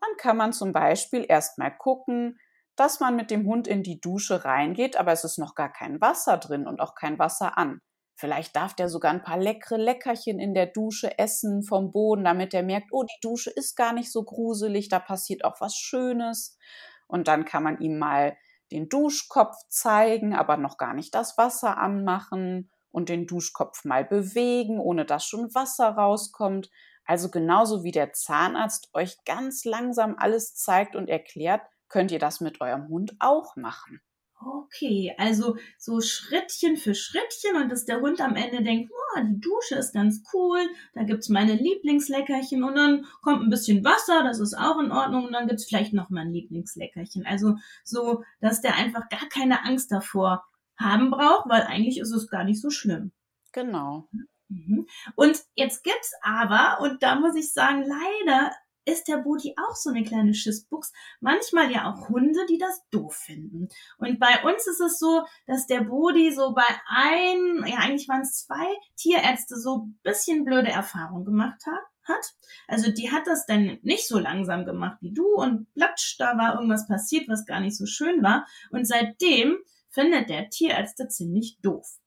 dann 0.00 0.10
kann 0.18 0.36
man 0.36 0.52
zum 0.52 0.72
Beispiel 0.72 1.24
erstmal 1.28 1.76
gucken, 1.76 2.36
dass 2.74 2.98
man 2.98 3.14
mit 3.14 3.30
dem 3.30 3.46
Hund 3.46 3.68
in 3.68 3.84
die 3.84 4.00
Dusche 4.00 4.44
reingeht, 4.44 4.96
aber 4.96 5.12
es 5.12 5.22
ist 5.22 5.38
noch 5.38 5.54
gar 5.54 5.72
kein 5.72 6.00
Wasser 6.00 6.36
drin 6.38 6.66
und 6.66 6.80
auch 6.80 6.96
kein 6.96 7.16
Wasser 7.20 7.56
an. 7.56 7.80
Vielleicht 8.16 8.56
darf 8.56 8.74
der 8.74 8.88
sogar 8.88 9.12
ein 9.12 9.22
paar 9.22 9.38
leckere 9.38 9.78
Leckerchen 9.78 10.40
in 10.40 10.54
der 10.54 10.66
Dusche 10.66 11.16
essen 11.16 11.62
vom 11.62 11.92
Boden, 11.92 12.24
damit 12.24 12.54
er 12.54 12.64
merkt, 12.64 12.88
oh, 12.90 13.04
die 13.04 13.20
Dusche 13.22 13.50
ist 13.50 13.76
gar 13.76 13.92
nicht 13.92 14.10
so 14.10 14.24
gruselig, 14.24 14.88
da 14.88 14.98
passiert 14.98 15.44
auch 15.44 15.60
was 15.60 15.76
Schönes. 15.76 16.58
Und 17.06 17.28
dann 17.28 17.44
kann 17.44 17.62
man 17.62 17.78
ihm 17.78 17.98
mal 17.98 18.36
den 18.70 18.88
Duschkopf 18.88 19.56
zeigen, 19.68 20.34
aber 20.34 20.56
noch 20.56 20.76
gar 20.76 20.94
nicht 20.94 21.14
das 21.14 21.38
Wasser 21.38 21.78
anmachen 21.78 22.70
und 22.90 23.08
den 23.08 23.26
Duschkopf 23.26 23.84
mal 23.84 24.04
bewegen, 24.04 24.78
ohne 24.78 25.04
dass 25.04 25.24
schon 25.24 25.54
Wasser 25.54 25.90
rauskommt. 25.90 26.70
Also 27.04 27.30
genauso 27.30 27.84
wie 27.84 27.92
der 27.92 28.12
Zahnarzt 28.12 28.90
euch 28.92 29.16
ganz 29.24 29.64
langsam 29.64 30.16
alles 30.18 30.54
zeigt 30.54 30.96
und 30.96 31.08
erklärt, 31.08 31.62
könnt 31.88 32.10
ihr 32.10 32.18
das 32.18 32.40
mit 32.40 32.60
eurem 32.60 32.88
Hund 32.88 33.16
auch 33.18 33.56
machen. 33.56 34.02
Okay, 34.40 35.14
also 35.18 35.56
so 35.78 36.00
Schrittchen 36.00 36.76
für 36.76 36.94
Schrittchen 36.94 37.56
und 37.56 37.70
dass 37.70 37.86
der 37.86 38.00
Hund 38.00 38.20
am 38.20 38.36
Ende 38.36 38.62
denkt, 38.62 38.92
oh, 38.92 39.20
die 39.20 39.40
Dusche 39.40 39.74
ist 39.74 39.92
ganz 39.92 40.22
cool, 40.32 40.60
da 40.94 41.02
gibt's 41.02 41.28
meine 41.28 41.54
Lieblingsleckerchen 41.54 42.62
und 42.62 42.76
dann 42.76 43.06
kommt 43.20 43.42
ein 43.42 43.50
bisschen 43.50 43.84
Wasser, 43.84 44.22
das 44.22 44.38
ist 44.38 44.54
auch 44.54 44.78
in 44.78 44.92
Ordnung 44.92 45.26
und 45.26 45.32
dann 45.32 45.48
gibt's 45.48 45.64
vielleicht 45.64 45.92
noch 45.92 46.08
mal 46.10 46.20
ein 46.20 46.32
Lieblingsleckerchen. 46.32 47.26
Also 47.26 47.56
so, 47.82 48.22
dass 48.40 48.60
der 48.60 48.76
einfach 48.76 49.08
gar 49.08 49.28
keine 49.28 49.64
Angst 49.64 49.90
davor 49.90 50.44
haben 50.76 51.10
braucht, 51.10 51.48
weil 51.48 51.62
eigentlich 51.62 51.98
ist 51.98 52.12
es 52.12 52.28
gar 52.28 52.44
nicht 52.44 52.60
so 52.60 52.70
schlimm. 52.70 53.10
Genau. 53.52 54.08
Mhm. 54.48 54.86
Und 55.16 55.42
jetzt 55.56 55.82
gibt's 55.82 56.12
aber, 56.22 56.80
und 56.80 57.02
da 57.02 57.16
muss 57.16 57.34
ich 57.34 57.52
sagen, 57.52 57.82
leider 57.82 58.52
ist 58.88 59.08
der 59.08 59.18
Booty 59.18 59.54
auch 59.56 59.76
so 59.76 59.90
eine 59.90 60.02
kleine 60.02 60.34
Schissbuchs. 60.34 60.92
Manchmal 61.20 61.70
ja 61.70 61.92
auch 61.92 62.08
Hunde, 62.08 62.40
die 62.48 62.58
das 62.58 62.82
doof 62.90 63.14
finden. 63.14 63.68
Und 63.98 64.18
bei 64.18 64.42
uns 64.44 64.66
ist 64.66 64.80
es 64.80 64.98
so, 64.98 65.24
dass 65.46 65.66
der 65.66 65.82
Booty 65.82 66.32
so 66.32 66.54
bei 66.54 66.66
ein, 66.86 67.64
ja 67.66 67.78
eigentlich 67.78 68.08
waren 68.08 68.22
es 68.22 68.46
zwei 68.46 68.66
Tierärzte 68.96 69.56
so 69.56 69.78
ein 69.78 69.98
bisschen 70.02 70.44
blöde 70.44 70.70
Erfahrungen 70.70 71.24
gemacht 71.24 71.60
hat. 71.66 71.80
Hat. 72.04 72.34
Also 72.68 72.90
die 72.90 73.12
hat 73.12 73.26
das 73.26 73.44
dann 73.44 73.80
nicht 73.82 74.08
so 74.08 74.18
langsam 74.18 74.64
gemacht 74.64 74.96
wie 75.02 75.12
du 75.12 75.26
und 75.26 75.70
platsch, 75.74 76.16
da 76.18 76.38
war 76.38 76.54
irgendwas 76.54 76.88
passiert, 76.88 77.28
was 77.28 77.44
gar 77.44 77.60
nicht 77.60 77.76
so 77.76 77.84
schön 77.84 78.22
war. 78.22 78.46
Und 78.70 78.86
seitdem 78.86 79.58
findet 79.90 80.30
der 80.30 80.48
Tierärzte 80.48 81.08
ziemlich 81.08 81.58
doof. 81.60 81.98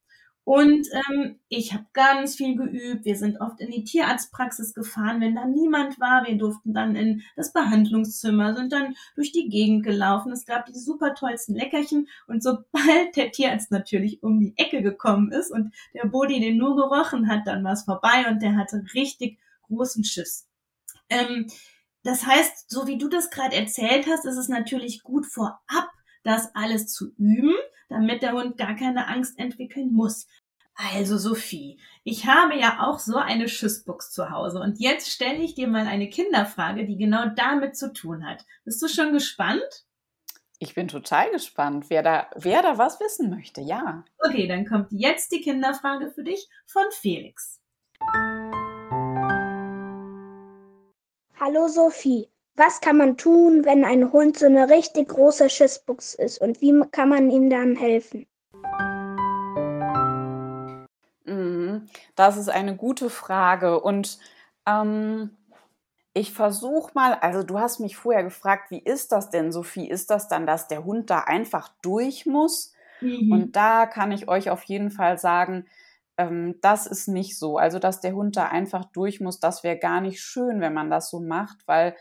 Und 0.44 0.88
ähm, 0.92 1.40
ich 1.50 1.74
habe 1.74 1.86
ganz 1.94 2.36
viel 2.36 2.56
geübt. 2.56 3.06
Wir 3.06 3.16
sind 3.16 3.40
oft 3.40 3.60
in 3.62 3.70
die 3.70 3.84
Tierarztpraxis 3.84 4.74
gefahren, 4.74 5.22
wenn 5.22 5.36
da 5.36 5.46
niemand 5.46 6.00
war. 6.00 6.26
Wir 6.26 6.36
durften 6.36 6.74
dann 6.74 6.96
in 6.96 7.22
das 7.36 7.54
Behandlungszimmer, 7.54 8.56
sind 8.56 8.74
dann 8.74 8.96
durch 9.16 9.32
die 9.32 9.50
Gegend 9.50 9.84
gelaufen. 9.84 10.32
Es 10.32 10.46
gab 10.46 10.66
die 10.66 10.78
super 10.78 11.14
tollsten 11.14 11.54
Leckerchen. 11.54 12.08
Und 12.26 12.42
sobald 12.42 13.16
der 13.16 13.32
Tierarzt 13.32 13.72
natürlich 13.72 14.24
um 14.24 14.40
die 14.40 14.54
Ecke 14.58 14.82
gekommen 14.82 15.32
ist 15.32 15.52
und 15.52 15.74
der 15.94 16.08
Bodi 16.08 16.40
den 16.40 16.58
nur 16.58 16.76
gerochen 16.76 17.28
hat, 17.28 17.46
dann 17.46 17.64
war 17.64 17.74
es 17.74 17.84
vorbei 17.84 18.26
und 18.28 18.42
der 18.42 18.58
hatte 18.58 18.84
richtig 18.96 19.38
großen 19.68 20.04
Schiss. 20.04 20.48
Ähm, 21.10 21.48
das 22.04 22.26
heißt, 22.26 22.68
so 22.68 22.88
wie 22.88 22.98
du 22.98 23.10
das 23.10 23.30
gerade 23.30 23.56
erzählt 23.56 24.08
hast, 24.08 24.26
ist 24.26 24.38
es 24.38 24.50
natürlich 24.50 25.04
gut 25.04 25.28
vorab, 25.28 25.92
das 26.24 26.56
alles 26.56 26.88
zu 26.88 27.14
üben 27.18 27.56
damit 27.92 28.22
der 28.22 28.34
Hund 28.34 28.58
gar 28.58 28.76
keine 28.76 29.08
Angst 29.08 29.38
entwickeln 29.38 29.94
muss. 29.94 30.28
Also 30.74 31.18
Sophie, 31.18 31.80
ich 32.04 32.26
habe 32.26 32.58
ja 32.58 32.80
auch 32.88 32.98
so 32.98 33.18
eine 33.18 33.48
Schissbox 33.48 34.12
zu 34.12 34.32
Hause 34.32 34.60
und 34.60 34.80
jetzt 34.80 35.12
stelle 35.12 35.40
ich 35.40 35.54
dir 35.54 35.68
mal 35.68 35.86
eine 35.86 36.10
Kinderfrage, 36.10 36.86
die 36.86 36.98
genau 36.98 37.26
damit 37.36 37.78
zu 37.78 37.94
tun 37.94 38.26
hat. 38.26 38.46
Bist 38.64 38.82
du 38.82 38.88
schon 38.88 39.14
gespannt? 39.14 39.86
Ich 40.60 40.74
bin 40.74 40.88
total 40.88 41.30
gespannt, 41.32 41.86
wer 41.90 42.04
da, 42.04 42.30
wer 42.36 42.62
da 42.62 42.78
was 42.78 43.00
wissen 43.00 43.30
möchte, 43.30 43.62
ja. 43.62 44.06
Okay, 44.20 44.48
dann 44.48 44.66
kommt 44.66 44.88
jetzt 44.92 45.32
die 45.32 45.42
Kinderfrage 45.42 46.12
für 46.12 46.24
dich 46.24 46.48
von 46.66 46.84
Felix. 46.92 47.60
Hallo 51.40 51.68
Sophie, 51.68 52.31
was 52.55 52.81
kann 52.81 52.98
man 52.98 53.17
tun, 53.17 53.65
wenn 53.65 53.86
ein 53.86 54.12
Hund 54.12 54.38
so 54.38 54.46
eine 54.46 54.70
richtig 54.70 55.10
große 55.10 55.50
Schissbuchs 55.50 56.13
ist 56.15 56.39
und 56.41 56.62
wie 56.62 56.81
kann 56.91 57.10
man 57.10 57.29
ihm 57.29 57.50
dann 57.50 57.75
helfen? 57.75 58.27
Mhm, 61.25 61.88
das 62.15 62.38
ist 62.38 62.50
eine 62.50 62.75
gute 62.75 63.10
Frage 63.10 63.79
und 63.79 64.20
ähm, 64.65 65.38
ich 66.13 66.34
versuche 66.34 66.91
mal, 66.93 67.13
also 67.13 67.41
du 67.43 67.60
hast 67.60 67.79
mich 67.79 67.96
vorher 67.96 68.24
gefragt, 68.24 68.70
wie 68.70 68.79
ist 68.79 69.13
das 69.13 69.29
denn, 69.29 69.51
Sophie? 69.53 69.89
Ist 69.89 70.10
das 70.10 70.27
dann, 70.27 70.46
dass 70.46 70.67
der 70.67 70.84
Hund 70.84 71.10
da 71.10 71.20
einfach 71.20 71.70
durch 71.81 72.25
muss? 72.25 72.74
Mhm. 73.00 73.31
Und 73.31 73.55
da 73.55 73.86
kann 73.86 74.12
ich 74.12 74.27
euch 74.27 74.50
auf 74.50 74.63
jeden 74.63 74.91
Fall 74.91 75.17
sagen, 75.17 75.67
ähm, 76.17 76.55
das 76.62 76.86
ist 76.86 77.08
nicht 77.08 77.39
so. 77.39 77.58
Also, 77.58 77.79
dass 77.79 78.01
der 78.01 78.13
Hund 78.13 78.36
da 78.36 78.48
einfach 78.48 78.84
durch 78.86 79.22
muss, 79.22 79.39
das 79.39 79.63
wäre 79.63 79.77
gar 79.77 80.01
nicht 80.01 80.20
schön, 80.22 80.60
wenn 80.60 80.74
man 80.74 80.89
das 80.89 81.10
so 81.10 81.22
macht, 81.22 81.65
weil 81.65 81.96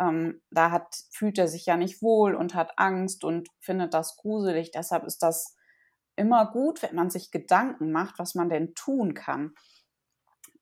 ähm, 0.00 0.40
da 0.50 0.70
hat, 0.70 0.96
fühlt 1.10 1.38
er 1.38 1.46
sich 1.46 1.66
ja 1.66 1.76
nicht 1.76 2.02
wohl 2.02 2.34
und 2.34 2.54
hat 2.54 2.78
Angst 2.78 3.22
und 3.22 3.48
findet 3.60 3.94
das 3.94 4.16
gruselig. 4.16 4.70
Deshalb 4.72 5.04
ist 5.04 5.22
das 5.22 5.56
immer 6.16 6.50
gut, 6.50 6.82
wenn 6.82 6.94
man 6.94 7.10
sich 7.10 7.30
Gedanken 7.30 7.92
macht, 7.92 8.18
was 8.18 8.34
man 8.34 8.48
denn 8.48 8.74
tun 8.74 9.14
kann. 9.14 9.54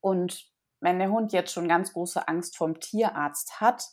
Und 0.00 0.50
wenn 0.80 0.98
der 0.98 1.10
Hund 1.10 1.32
jetzt 1.32 1.52
schon 1.52 1.68
ganz 1.68 1.92
große 1.92 2.26
Angst 2.28 2.56
vom 2.56 2.80
Tierarzt 2.80 3.60
hat, 3.60 3.84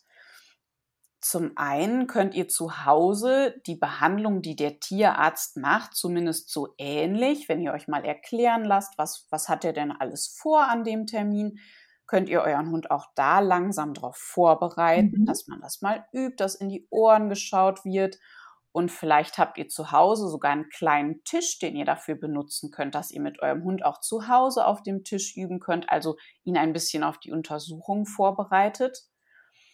zum 1.21 1.53
einen 1.55 2.05
könnt 2.05 2.35
ihr 2.35 2.47
zu 2.47 2.85
Hause 2.85 3.59
die 3.65 3.75
Behandlung, 3.75 4.43
die 4.43 4.55
der 4.55 4.79
Tierarzt 4.79 5.57
macht, 5.57 5.95
zumindest 5.95 6.51
so 6.51 6.75
ähnlich, 6.77 7.49
wenn 7.49 7.61
ihr 7.61 7.73
euch 7.73 7.87
mal 7.87 8.05
erklären 8.05 8.63
lasst, 8.63 8.99
was, 8.99 9.25
was 9.31 9.49
hat 9.49 9.65
er 9.65 9.73
denn 9.73 9.91
alles 9.91 10.27
vor 10.27 10.67
an 10.67 10.83
dem 10.83 11.07
Termin, 11.07 11.59
könnt 12.07 12.29
ihr 12.29 12.41
euren 12.41 12.71
Hund 12.71 12.91
auch 12.91 13.07
da 13.15 13.39
langsam 13.39 13.93
darauf 13.93 14.17
vorbereiten, 14.17 15.21
mhm. 15.21 15.25
dass 15.25 15.47
man 15.47 15.61
das 15.61 15.81
mal 15.81 16.05
übt, 16.13 16.35
dass 16.37 16.55
in 16.55 16.69
die 16.69 16.87
Ohren 16.89 17.29
geschaut 17.29 17.85
wird. 17.85 18.19
Und 18.71 18.91
vielleicht 18.91 19.37
habt 19.37 19.57
ihr 19.57 19.69
zu 19.69 19.91
Hause 19.93 20.27
sogar 20.27 20.51
einen 20.51 20.69
kleinen 20.69 21.23
Tisch, 21.23 21.59
den 21.59 21.77
ihr 21.77 21.85
dafür 21.85 22.15
benutzen 22.15 22.71
könnt, 22.71 22.93
dass 22.93 23.09
ihr 23.09 23.21
mit 23.21 23.41
eurem 23.41 23.63
Hund 23.63 23.85
auch 23.85 24.01
zu 24.01 24.27
Hause 24.27 24.65
auf 24.65 24.83
dem 24.83 25.05
Tisch 25.05 25.37
üben 25.37 25.59
könnt, 25.61 25.89
also 25.89 26.17
ihn 26.43 26.57
ein 26.57 26.73
bisschen 26.73 27.03
auf 27.03 27.17
die 27.17 27.31
Untersuchung 27.31 28.05
vorbereitet. 28.05 29.05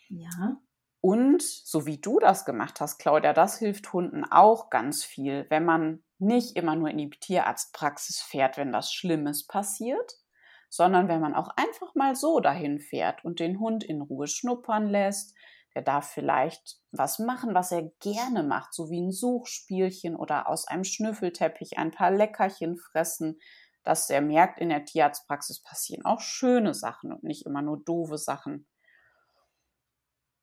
Ja. 0.09 0.57
Und 1.01 1.41
so 1.41 1.87
wie 1.87 1.97
du 1.97 2.19
das 2.19 2.45
gemacht 2.45 2.79
hast, 2.79 2.99
Claudia, 2.99 3.33
das 3.33 3.57
hilft 3.57 3.91
Hunden 3.91 4.23
auch 4.23 4.69
ganz 4.69 5.03
viel, 5.03 5.47
wenn 5.49 5.65
man 5.65 6.03
nicht 6.19 6.55
immer 6.55 6.75
nur 6.75 6.89
in 6.89 6.99
die 6.99 7.09
Tierarztpraxis 7.09 8.21
fährt, 8.21 8.57
wenn 8.57 8.71
was 8.71 8.93
Schlimmes 8.93 9.47
passiert, 9.47 10.20
sondern 10.71 11.09
wenn 11.09 11.19
man 11.19 11.35
auch 11.35 11.49
einfach 11.57 11.93
mal 11.95 12.15
so 12.15 12.39
dahin 12.39 12.79
fährt 12.79 13.25
und 13.25 13.41
den 13.41 13.59
Hund 13.59 13.83
in 13.83 14.01
Ruhe 14.01 14.27
schnuppern 14.27 14.87
lässt, 14.87 15.35
der 15.75 15.81
darf 15.81 16.09
vielleicht 16.09 16.77
was 16.91 17.19
machen, 17.19 17.53
was 17.53 17.73
er 17.73 17.91
gerne 17.99 18.43
macht, 18.43 18.73
so 18.73 18.89
wie 18.89 19.01
ein 19.01 19.11
Suchspielchen 19.11 20.15
oder 20.15 20.47
aus 20.47 20.67
einem 20.67 20.85
Schnüffelteppich 20.85 21.77
ein 21.77 21.91
paar 21.91 22.11
Leckerchen 22.11 22.77
fressen, 22.77 23.37
dass 23.83 24.09
er 24.09 24.21
merkt, 24.21 24.61
in 24.61 24.69
der 24.69 24.85
Tierarztpraxis 24.85 25.61
passieren 25.61 26.05
auch 26.05 26.21
schöne 26.21 26.73
Sachen 26.73 27.11
und 27.11 27.23
nicht 27.23 27.45
immer 27.45 27.61
nur 27.61 27.83
doofe 27.83 28.17
Sachen. 28.17 28.65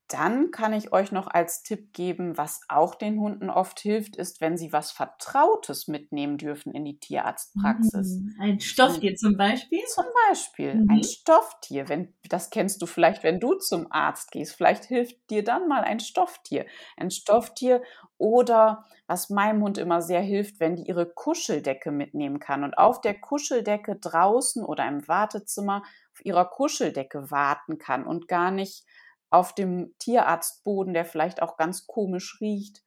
Dann 0.09 0.49
kann 0.49 0.73
ich 0.73 0.91
euch 0.91 1.11
noch 1.11 1.27
als 1.27 1.61
Tipp 1.61 1.93
geben, 1.93 2.35
was 2.35 2.61
auch 2.67 2.95
den 2.95 3.19
Hunden 3.19 3.51
oft 3.51 3.79
hilft, 3.79 4.15
ist, 4.15 4.41
wenn 4.41 4.57
sie 4.57 4.73
was 4.73 4.91
Vertrautes 4.91 5.87
mitnehmen 5.87 6.39
dürfen 6.39 6.73
in 6.73 6.83
die 6.83 6.99
Tierarztpraxis. 6.99 8.17
Mhm. 8.17 8.35
Ein 8.39 8.59
Stofftier 8.59 9.15
zum 9.15 9.37
Beispiel? 9.37 9.83
Zum 9.85 10.05
Beispiel 10.27 10.73
mhm. 10.73 10.89
ein 10.89 11.03
Stofftier. 11.03 11.87
Wenn, 11.89 12.15
das 12.27 12.49
kennst 12.49 12.81
du 12.81 12.87
vielleicht, 12.87 13.21
wenn 13.21 13.39
du 13.39 13.53
zum 13.53 13.91
Arzt 13.91 14.31
gehst. 14.31 14.55
Vielleicht 14.55 14.85
hilft 14.85 15.29
dir 15.29 15.43
dann 15.43 15.67
mal 15.67 15.83
ein 15.83 15.99
Stofftier. 15.99 16.65
Ein 16.97 17.11
Stofftier 17.11 17.83
oder 18.17 18.85
was 19.05 19.29
meinem 19.29 19.61
Hund 19.61 19.77
immer 19.77 20.01
sehr 20.01 20.21
hilft, 20.21 20.59
wenn 20.59 20.75
die 20.75 20.87
ihre 20.87 21.07
Kuscheldecke 21.07 21.91
mitnehmen 21.91 22.39
kann 22.39 22.63
und 22.63 22.77
auf 22.79 22.99
der 23.01 23.13
Kuscheldecke 23.13 23.95
draußen 23.95 24.65
oder 24.65 24.87
im 24.87 25.07
Wartezimmer 25.07 25.83
auf 26.13 26.25
ihrer 26.25 26.45
Kuscheldecke 26.45 27.29
warten 27.29 27.77
kann 27.77 28.07
und 28.07 28.27
gar 28.27 28.49
nicht 28.49 28.85
auf 29.29 29.53
dem 29.53 29.93
Tierarztboden, 29.99 30.93
der 30.93 31.05
vielleicht 31.05 31.41
auch 31.41 31.57
ganz 31.57 31.87
komisch 31.87 32.39
riecht. 32.41 32.83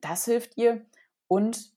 Das 0.00 0.24
hilft 0.24 0.56
ihr. 0.56 0.86
Und 1.28 1.72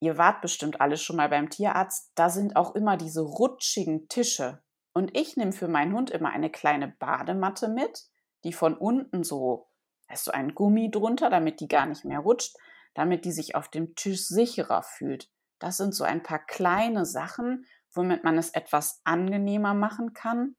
ihr 0.00 0.18
wart 0.18 0.40
bestimmt 0.40 0.80
alle 0.80 0.96
schon 0.96 1.16
mal 1.16 1.28
beim 1.28 1.50
Tierarzt. 1.50 2.12
Da 2.14 2.30
sind 2.30 2.56
auch 2.56 2.74
immer 2.74 2.96
diese 2.96 3.22
rutschigen 3.22 4.08
Tische. 4.08 4.62
Und 4.92 5.16
ich 5.16 5.36
nehme 5.36 5.52
für 5.52 5.68
meinen 5.68 5.94
Hund 5.94 6.10
immer 6.10 6.30
eine 6.30 6.50
kleine 6.50 6.88
Badematte 6.88 7.68
mit, 7.68 8.04
die 8.44 8.52
von 8.52 8.76
unten 8.76 9.24
so, 9.24 9.68
da 10.06 10.14
ist 10.14 10.24
so 10.24 10.32
ein 10.32 10.54
Gummi 10.54 10.90
drunter, 10.90 11.30
damit 11.30 11.60
die 11.60 11.68
gar 11.68 11.86
nicht 11.86 12.04
mehr 12.04 12.20
rutscht, 12.20 12.56
damit 12.94 13.24
die 13.24 13.32
sich 13.32 13.54
auf 13.54 13.68
dem 13.68 13.94
Tisch 13.94 14.26
sicherer 14.26 14.82
fühlt. 14.82 15.30
Das 15.58 15.76
sind 15.76 15.94
so 15.94 16.04
ein 16.04 16.22
paar 16.22 16.44
kleine 16.44 17.06
Sachen, 17.06 17.64
womit 17.94 18.24
man 18.24 18.36
es 18.36 18.50
etwas 18.50 19.00
angenehmer 19.04 19.74
machen 19.74 20.12
kann. 20.12 20.56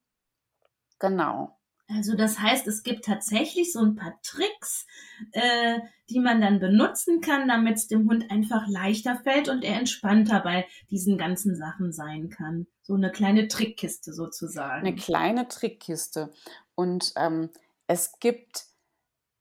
Genau. 1.00 1.59
Also 1.90 2.16
das 2.16 2.40
heißt, 2.40 2.66
es 2.68 2.84
gibt 2.84 3.06
tatsächlich 3.06 3.74
so 3.74 3.80
ein 3.80 3.96
paar 3.96 4.20
Tricks, 4.24 4.88
äh, 5.32 5.80
die 6.10 6.20
man 6.20 6.42
dann 6.42 6.60
benutzen 6.60 7.22
kann, 7.22 7.48
damit 7.48 7.75
es 7.75 7.88
dem 7.88 8.10
Hund 8.10 8.32
einfach 8.32 8.68
leichter 8.68 9.20
fällt 9.24 9.50
und 9.50 9.63
er 9.63 9.78
entspannter 9.78 10.40
bei 10.40 10.66
diesen 10.90 11.18
ganzen 11.18 11.56
Sachen 11.56 11.92
sein 11.92 12.30
kann. 12.30 12.68
So 12.82 12.96
eine 12.96 13.12
kleine 13.12 13.48
Trickkiste 13.48 14.13
sozusagen. 14.13 14.88
Eine 14.88 14.96
kleine 14.96 15.48
Trickkiste. 15.48 16.32
Und 16.75 17.13
ähm, 17.18 17.50
es 17.88 18.20
gibt 18.20 18.66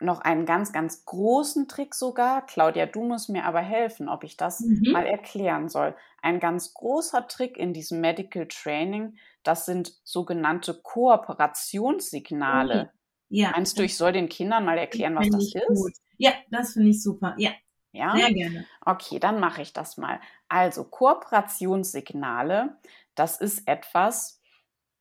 noch 0.03 0.21
einen 0.21 0.47
ganz, 0.47 0.73
ganz 0.73 1.05
großen 1.05 1.69
Trick 1.69 1.95
sogar. 1.95 2.45
Claudia, 2.47 2.87
du 2.87 3.05
musst 3.05 3.29
mir 3.29 3.45
aber 3.45 3.61
helfen, 3.61 4.09
ob 4.09 4.25
ich 4.25 4.37
das 4.37 4.59
mhm. 4.61 4.91
mal 4.93 5.07
erklären 5.07 5.69
soll. 5.69 5.95
Ein 6.21 6.41
ganz 6.41 6.75
großer 6.75 7.29
Trick 7.29 7.57
in 7.57 7.73
diesem 7.73 8.01
Medical 8.01 8.49
Training, 8.49 9.17
das 9.43 9.67
sind 9.67 9.93
sogenannte 10.05 10.75
Kooperationssignale. 10.75 12.93
Ja. 13.29 13.51
Meinst 13.53 13.79
du, 13.79 13.83
ich 13.83 13.97
soll 13.97 14.13
den 14.13 14.29
Kindern 14.29 14.65
mal 14.65 14.79
erklären, 14.79 15.17
was 15.17 15.29
das 15.31 15.53
ist? 15.55 15.67
Gut. 15.67 15.93
Ja, 16.19 16.33
das 16.51 16.75
finde 16.75 16.91
ich 16.91 17.03
super. 17.03 17.35
Ja. 17.39 17.51
Ja? 17.93 18.17
Sehr 18.17 18.33
gerne. 18.33 18.67
Okay, 18.85 19.19
dann 19.19 19.41
mache 19.41 19.63
ich 19.63 19.73
das 19.73 19.97
mal. 19.97 20.21
Also, 20.49 20.85
Kooperationssignale, 20.85 22.77
das 23.15 23.41
ist 23.41 23.69
etwas, 23.69 24.41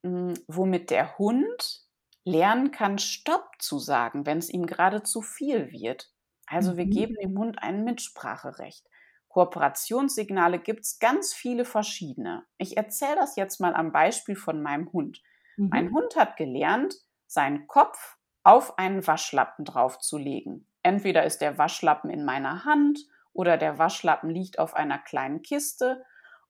hm, 0.03 0.33
womit 0.47 0.89
der 0.89 1.17
Hund 1.17 1.80
lernen 2.23 2.71
kann, 2.71 2.99
Stopp 2.99 3.49
zu 3.59 3.79
sagen, 3.79 4.25
wenn 4.25 4.37
es 4.37 4.49
ihm 4.49 4.65
gerade 4.65 5.03
zu 5.03 5.21
viel 5.21 5.71
wird. 5.71 6.11
Also, 6.47 6.77
wir 6.77 6.85
mhm. 6.85 6.91
geben 6.91 7.15
dem 7.21 7.37
Hund 7.37 7.61
ein 7.61 7.83
Mitspracherecht. 7.83 8.85
Kooperationssignale 9.29 10.59
gibt 10.59 10.81
es 10.81 10.99
ganz 10.99 11.33
viele 11.33 11.63
verschiedene. 11.63 12.43
Ich 12.57 12.75
erzähle 12.75 13.15
das 13.15 13.37
jetzt 13.37 13.61
mal 13.61 13.73
am 13.73 13.93
Beispiel 13.93 14.35
von 14.35 14.61
meinem 14.61 14.91
Hund. 14.91 15.21
Mhm. 15.55 15.69
Mein 15.71 15.91
Hund 15.93 16.15
hat 16.17 16.35
gelernt, 16.35 16.95
seinen 17.27 17.67
Kopf 17.67 18.17
auf 18.43 18.77
einen 18.77 19.05
Waschlappen 19.07 19.63
draufzulegen. 19.63 20.67
Entweder 20.83 21.23
ist 21.23 21.39
der 21.39 21.57
Waschlappen 21.57 22.09
in 22.09 22.25
meiner 22.25 22.65
Hand 22.65 22.99
oder 23.33 23.57
der 23.57 23.77
Waschlappen 23.77 24.29
liegt 24.29 24.59
auf 24.59 24.73
einer 24.73 24.97
kleinen 24.97 25.41
Kiste. 25.41 26.03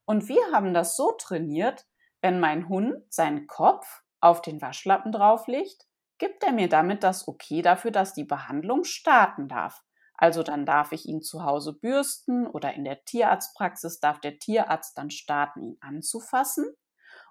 Und 0.05 0.27
wir 0.27 0.41
haben 0.51 0.73
das 0.73 0.95
so 0.95 1.11
trainiert, 1.11 1.85
wenn 2.21 2.39
mein 2.39 2.67
Hund 2.67 3.03
seinen 3.09 3.45
Kopf 3.45 4.03
auf 4.21 4.41
den 4.41 4.61
Waschlappen 4.61 5.11
drauflegt, 5.11 5.87
gibt 6.17 6.43
er 6.43 6.51
mir 6.51 6.69
damit 6.69 7.03
das 7.03 7.27
Okay 7.27 7.61
dafür, 7.61 7.91
dass 7.91 8.13
die 8.13 8.23
Behandlung 8.23 8.83
starten 8.83 9.47
darf. 9.47 9.83
Also 10.15 10.43
dann 10.43 10.67
darf 10.67 10.91
ich 10.91 11.07
ihn 11.07 11.23
zu 11.23 11.43
Hause 11.43 11.73
bürsten 11.73 12.45
oder 12.45 12.73
in 12.75 12.83
der 12.83 13.03
Tierarztpraxis 13.03 13.99
darf 13.99 14.21
der 14.21 14.37
Tierarzt 14.37 14.95
dann 14.95 15.09
starten, 15.09 15.63
ihn 15.63 15.77
anzufassen. 15.81 16.71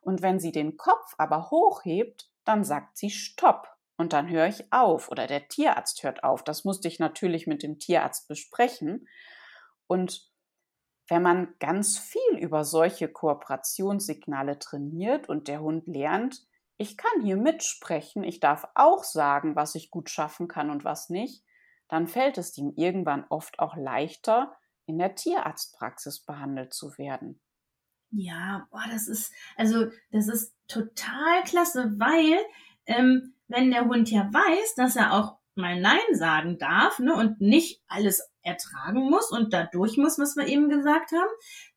Und 0.00 0.23
wenn 0.23 0.40
sie 0.40 0.50
den 0.50 0.76
Kopf 0.76 1.14
aber 1.16 1.50
hochhebt, 1.50 2.28
dann 2.44 2.64
sagt 2.64 2.97
sie 2.97 3.11
Stopp 3.11 3.68
und 3.97 4.12
dann 4.12 4.28
höre 4.28 4.49
ich 4.49 4.73
auf 4.73 5.09
oder 5.09 5.28
der 5.28 5.47
Tierarzt 5.47 6.02
hört 6.02 6.25
auf. 6.25 6.42
Das 6.42 6.64
musste 6.64 6.88
ich 6.88 6.99
natürlich 6.99 7.47
mit 7.47 7.62
dem 7.62 7.78
Tierarzt 7.78 8.26
besprechen. 8.26 9.06
Und 9.87 10.28
wenn 11.06 11.23
man 11.23 11.54
ganz 11.61 11.99
viel 11.99 12.38
über 12.38 12.64
solche 12.64 13.09
Kooperationssignale 13.09 14.59
trainiert 14.59 15.28
und 15.28 15.49
der 15.49 15.61
Hund 15.61 15.87
lernt, 15.87 16.47
ich 16.80 16.96
kann 16.96 17.22
hier 17.22 17.37
mitsprechen, 17.37 18.25
ich 18.25 18.40
darf 18.40 18.66
auch 18.75 19.04
sagen, 19.04 19.54
was 19.54 19.75
ich 19.75 19.90
gut 19.90 20.08
schaffen 20.08 20.49
kann 20.49 20.70
und 20.70 20.82
was 20.82 21.10
nicht, 21.10 21.44
dann 21.88 22.08
fällt 22.08 22.38
es 22.38 22.56
ihm 22.56 22.72
irgendwann 22.75 23.26
oft 23.28 23.58
auch 23.58 23.76
leichter, 23.76 24.56
in 24.87 24.96
der 24.99 25.14
Tierarztpraxis 25.14 26.20
behandelt 26.20 26.72
zu 26.72 26.96
werden. 26.96 27.38
Ja, 28.12 28.66
boah, 28.70 28.84
das 28.90 29.08
ist, 29.08 29.30
also, 29.56 29.90
das 30.10 30.26
ist 30.28 30.54
total 30.68 31.42
klasse, 31.44 31.92
weil 31.99 32.38
ähm, 32.87 33.34
wenn 33.46 33.70
der 33.70 33.84
Hund 33.84 34.10
ja 34.10 34.30
weiß, 34.32 34.75
dass 34.76 34.96
er 34.96 35.12
auch 35.12 35.37
mal 35.54 35.78
Nein 35.78 36.14
sagen 36.14 36.56
darf 36.58 36.99
ne, 36.99 37.14
und 37.14 37.42
nicht 37.42 37.82
alles 37.88 38.26
ertragen 38.40 39.10
muss 39.10 39.30
und 39.30 39.52
dadurch 39.52 39.99
muss, 39.99 40.18
was 40.18 40.34
wir 40.34 40.46
eben 40.46 40.70
gesagt 40.70 41.12
haben, 41.12 41.30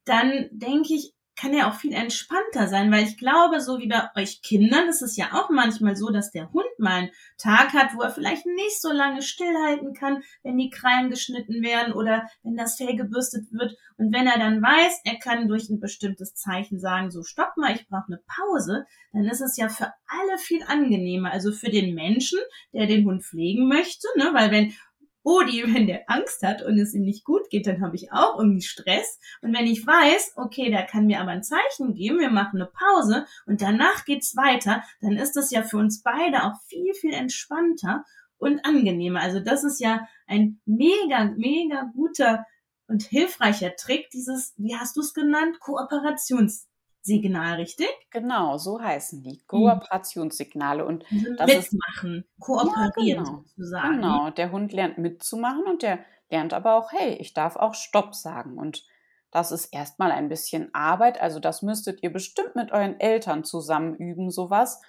dann 0.06 0.48
denke 0.52 0.94
ich, 0.94 1.13
kann 1.36 1.54
ja 1.54 1.70
auch 1.70 1.76
viel 1.76 1.94
entspannter 1.94 2.68
sein, 2.68 2.92
weil 2.92 3.04
ich 3.04 3.18
glaube, 3.18 3.60
so 3.60 3.80
wie 3.80 3.88
bei 3.88 4.10
euch 4.16 4.42
Kindern 4.42 4.88
ist 4.88 5.02
es 5.02 5.18
ja 5.18 5.34
auch 5.34 5.50
manchmal 5.50 5.96
so, 5.96 6.10
dass 6.10 6.32
der 6.32 6.52
Hund 6.52 6.66
mal 6.78 6.92
einen 6.92 7.12
Tag 7.38 7.74
hat, 7.74 7.96
wo 7.96 8.02
er 8.02 8.12
vielleicht 8.12 8.46
nicht 8.46 8.82
so 8.82 8.92
lange 8.92 9.22
stillhalten 9.22 9.94
kann, 9.94 10.24
wenn 10.44 10.58
die 10.58 10.70
Krallen 10.70 11.10
geschnitten 11.10 11.64
werden 11.64 11.94
oder 11.94 12.28
wenn 12.44 12.56
das 12.56 12.76
Fell 12.76 12.96
gebürstet 12.96 13.52
wird. 13.52 13.76
Und 13.98 14.14
wenn 14.14 14.28
er 14.28 14.38
dann 14.38 14.62
weiß, 14.62 15.02
er 15.06 15.18
kann 15.20 15.48
durch 15.48 15.70
ein 15.70 15.80
bestimmtes 15.80 16.36
Zeichen 16.36 16.80
sagen, 16.80 17.10
so 17.10 17.24
stopp 17.24 17.58
mal, 17.58 17.76
ich 17.76 17.88
brauche 17.88 18.08
eine 18.08 18.22
Pause, 18.28 18.86
dann 19.12 19.26
ist 19.26 19.42
es 19.42 19.58
ja 19.58 19.70
für 19.70 19.92
alle 20.08 20.38
viel 20.38 20.64
angenehmer. 20.64 21.32
Also 21.32 21.52
für 21.52 21.70
den 21.70 21.96
Menschen, 21.96 22.40
der 22.74 22.86
den 22.86 23.06
Hund 23.06 23.24
pflegen 23.24 23.68
möchte, 23.68 24.08
ne, 24.18 24.30
weil 24.34 24.52
wenn 24.52 24.74
Odi, 25.24 25.64
wenn 25.74 25.88
der 25.88 26.10
Angst 26.10 26.44
hat 26.44 26.62
und 26.62 26.78
es 26.78 26.94
ihm 26.94 27.04
nicht 27.04 27.24
gut 27.24 27.50
geht, 27.50 27.68
dann 27.68 27.82
habe 27.82 27.96
ich 27.96 28.12
auch 28.12 28.38
irgendwie 28.38 28.62
Stress. 28.62 29.20
Und 29.42 29.56
wenn 29.56 29.66
ich 29.66 29.86
weiß, 29.86 30.34
okay, 30.36 30.70
der 30.70 30.84
kann 30.84 31.06
mir 31.06 31.22
aber 31.22 31.32
ein 31.32 31.44
Zeichen 31.44 31.94
geben, 31.94 32.20
wir 32.20 32.30
machen 32.30 32.62
eine 32.62 32.70
Pause 32.72 33.26
und 33.46 33.62
danach 33.62 34.06
geht's 34.06 34.36
weiter, 34.36 34.84
dann 35.02 35.14
ist 35.14 35.36
das 35.36 35.52
ja 35.52 35.64
für 35.64 35.78
uns 35.78 36.04
beide 36.04 36.44
auch 36.44 36.60
viel, 36.68 36.94
viel 36.94 37.14
entspannter 37.14 38.04
und 38.38 38.66
angenehmer. 38.66 39.22
Also 39.22 39.40
das 39.40 39.64
ist 39.64 39.80
ja 39.80 40.08
ein 40.28 40.60
mega, 40.66 41.26
mega 41.38 41.90
guter 41.94 42.46
und 42.88 43.04
hilfreicher 43.04 43.76
Trick, 43.76 44.10
dieses, 44.12 44.54
wie 44.58 44.76
hast 44.76 44.98
du 44.98 45.02
es 45.02 45.14
genannt, 45.14 45.60
Kooperations 45.60 46.68
Signal, 47.06 47.56
richtig? 47.56 47.90
Genau, 48.12 48.58
so 48.58 48.82
heißen 48.82 49.24
die. 49.24 49.32
Hm. 49.32 49.48
Kooperationssignale. 49.48 50.86
Und 50.86 51.04
das 51.38 51.72
mitmachen, 51.72 52.20
ist, 52.20 52.40
kooperieren 52.40 52.96
ja, 52.98 53.24
genau, 53.24 53.44
sozusagen. 53.46 53.96
Genau, 53.96 54.30
der 54.30 54.52
Hund 54.52 54.72
lernt 54.72 54.98
mitzumachen 54.98 55.66
und 55.66 55.84
der 55.84 56.00
lernt 56.30 56.54
aber 56.54 56.76
auch, 56.76 56.92
hey, 56.94 57.16
ich 57.16 57.34
darf 57.34 57.58
auch 57.58 57.74
Stopp 57.74 58.16
sagen. 58.16 58.58
Und 58.58 58.86
das 59.32 59.52
ist 59.52 59.74
erstmal 59.74 60.12
ein 60.12 60.30
bisschen 60.30 60.74
Arbeit. 60.74 61.20
Also 61.22 61.40
das 61.40 61.62
müsstet 61.62 62.02
ihr 62.04 62.14
bestimmt 62.14 62.56
mit 62.56 62.72
euren 62.72 63.00
Eltern 63.00 63.44
zusammen 63.44 63.96
üben, 63.96 64.32
sowas. 64.32 64.82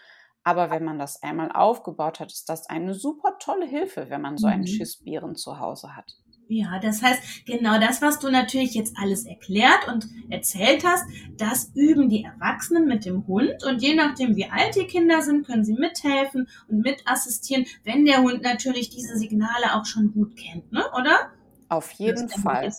Aber 0.44 0.70
wenn 0.70 0.85
man 0.85 0.98
das 0.98 1.22
einmal 1.22 1.50
aufgebaut 1.50 2.20
hat, 2.20 2.31
ist 2.31 2.48
das 2.48 2.68
eine 2.68 2.94
super 2.94 3.38
tolle 3.40 3.66
Hilfe, 3.66 4.11
wenn 4.11 4.20
man 4.20 4.37
so 4.37 4.46
einen 4.46 4.62
mhm. 4.62 4.66
Schissbären 4.66 5.35
zu 5.35 5.59
Hause 5.59 5.96
hat. 5.96 6.16
Ja, 6.48 6.78
das 6.78 7.02
heißt, 7.02 7.46
genau 7.46 7.80
das, 7.80 8.02
was 8.02 8.18
du 8.18 8.30
natürlich 8.30 8.74
jetzt 8.74 8.96
alles 8.98 9.24
erklärt 9.24 9.88
und 9.88 10.07
erzählt 10.28 10.85
hast, 10.85 11.04
das 11.38 11.70
üben 11.74 12.11
die 12.11 12.24
Erwachsenen 12.24 12.87
mit 12.87 13.07
dem 13.07 13.26
Hund 13.26 13.64
und 13.64 13.83
je 13.83 13.94
nachdem, 13.94 14.37
wie 14.37 14.46
alt 14.46 14.76
die 14.76 14.87
Kinder 14.87 15.22
sind, 15.22 15.46
können 15.46 15.64
sie 15.64 15.72
mithelfen 15.72 16.48
und 16.68 16.80
mitassistieren, 16.80 17.64
wenn 17.85 18.04
der 18.04 18.18
Hund 18.18 18.42
natürlich 18.42 18.90
diese 18.90 19.16
Signale 19.16 19.74
auch 19.74 19.87
schon 19.87 20.12
gut 20.12 20.37
kennt, 20.37 20.70
ne? 20.70 20.85
oder? 20.98 21.30
Auf 21.70 21.90
jeden 21.92 22.28
Fall. 22.28 22.74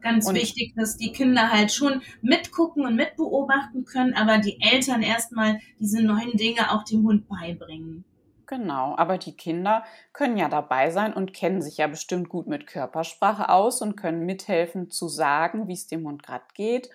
Ganz 0.00 0.26
und 0.26 0.34
wichtig, 0.34 0.72
dass 0.76 0.96
die 0.96 1.12
Kinder 1.12 1.50
halt 1.50 1.72
schon 1.72 2.00
mitgucken 2.22 2.86
und 2.86 2.96
mitbeobachten 2.96 3.84
können, 3.84 4.14
aber 4.14 4.38
die 4.38 4.58
Eltern 4.60 5.02
erstmal 5.02 5.60
diese 5.78 6.02
neuen 6.02 6.32
Dinge 6.38 6.72
auch 6.72 6.84
dem 6.84 7.02
Hund 7.04 7.28
beibringen. 7.28 8.04
Genau, 8.50 8.96
aber 8.96 9.16
die 9.16 9.36
Kinder 9.36 9.84
können 10.12 10.36
ja 10.36 10.48
dabei 10.48 10.90
sein 10.90 11.14
und 11.14 11.32
kennen 11.32 11.62
sich 11.62 11.76
ja 11.76 11.86
bestimmt 11.86 12.28
gut 12.28 12.48
mit 12.48 12.66
Körpersprache 12.66 13.48
aus 13.48 13.80
und 13.80 13.94
können 13.94 14.26
mithelfen 14.26 14.90
zu 14.90 15.06
sagen, 15.06 15.68
wie 15.68 15.74
es 15.74 15.86
dem 15.86 16.04
Hund 16.04 16.24
gerade 16.24 16.42
geht. 16.54 16.90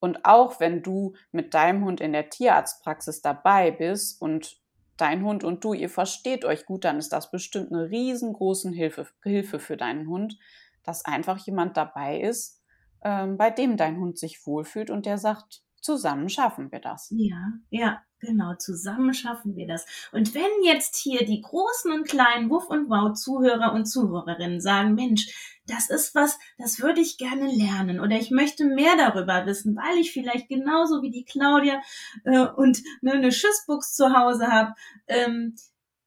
Und 0.00 0.24
auch 0.24 0.58
wenn 0.58 0.82
du 0.82 1.14
mit 1.30 1.54
deinem 1.54 1.84
Hund 1.84 2.00
in 2.00 2.12
der 2.12 2.28
Tierarztpraxis 2.28 3.22
dabei 3.22 3.70
bist 3.70 4.20
und 4.20 4.56
dein 4.96 5.22
Hund 5.22 5.44
und 5.44 5.62
du, 5.62 5.74
ihr 5.74 5.90
versteht 5.90 6.44
euch 6.44 6.66
gut, 6.66 6.84
dann 6.84 6.98
ist 6.98 7.12
das 7.12 7.30
bestimmt 7.30 7.70
eine 7.70 7.88
riesengroße 7.88 8.70
Hilfe, 8.70 9.06
Hilfe 9.22 9.60
für 9.60 9.76
deinen 9.76 10.08
Hund, 10.08 10.36
dass 10.82 11.04
einfach 11.04 11.38
jemand 11.38 11.76
dabei 11.76 12.18
ist, 12.18 12.64
ähm, 13.04 13.36
bei 13.36 13.50
dem 13.50 13.76
dein 13.76 14.00
Hund 14.00 14.18
sich 14.18 14.44
wohlfühlt 14.44 14.90
und 14.90 15.06
der 15.06 15.18
sagt, 15.18 15.62
zusammen 15.80 16.28
schaffen 16.28 16.72
wir 16.72 16.80
das. 16.80 17.06
Ja, 17.10 17.52
ja, 17.70 18.02
Genau, 18.20 18.54
zusammen 18.54 19.12
schaffen 19.12 19.56
wir 19.56 19.66
das. 19.66 19.84
Und 20.10 20.34
wenn 20.34 20.64
jetzt 20.64 20.96
hier 20.96 21.26
die 21.26 21.42
großen 21.42 21.92
und 21.92 22.08
kleinen 22.08 22.48
Wuff 22.48 22.68
und 22.68 22.88
Wow 22.88 23.12
Zuhörer 23.12 23.74
und 23.74 23.84
Zuhörerinnen 23.84 24.60
sagen, 24.60 24.94
Mensch, 24.94 25.58
das 25.66 25.90
ist 25.90 26.14
was, 26.14 26.38
das 26.56 26.80
würde 26.80 27.00
ich 27.00 27.18
gerne 27.18 27.46
lernen 27.46 28.00
oder 28.00 28.16
ich 28.16 28.30
möchte 28.30 28.64
mehr 28.64 28.96
darüber 28.96 29.44
wissen, 29.44 29.76
weil 29.76 29.98
ich 29.98 30.12
vielleicht 30.12 30.48
genauso 30.48 31.02
wie 31.02 31.10
die 31.10 31.24
Claudia 31.24 31.82
äh, 32.24 32.46
und 32.46 32.82
ne, 33.02 33.12
eine 33.12 33.32
Schussbuchs 33.32 33.94
zu 33.94 34.16
Hause 34.16 34.46
habe 34.46 34.74
ähm, 35.08 35.56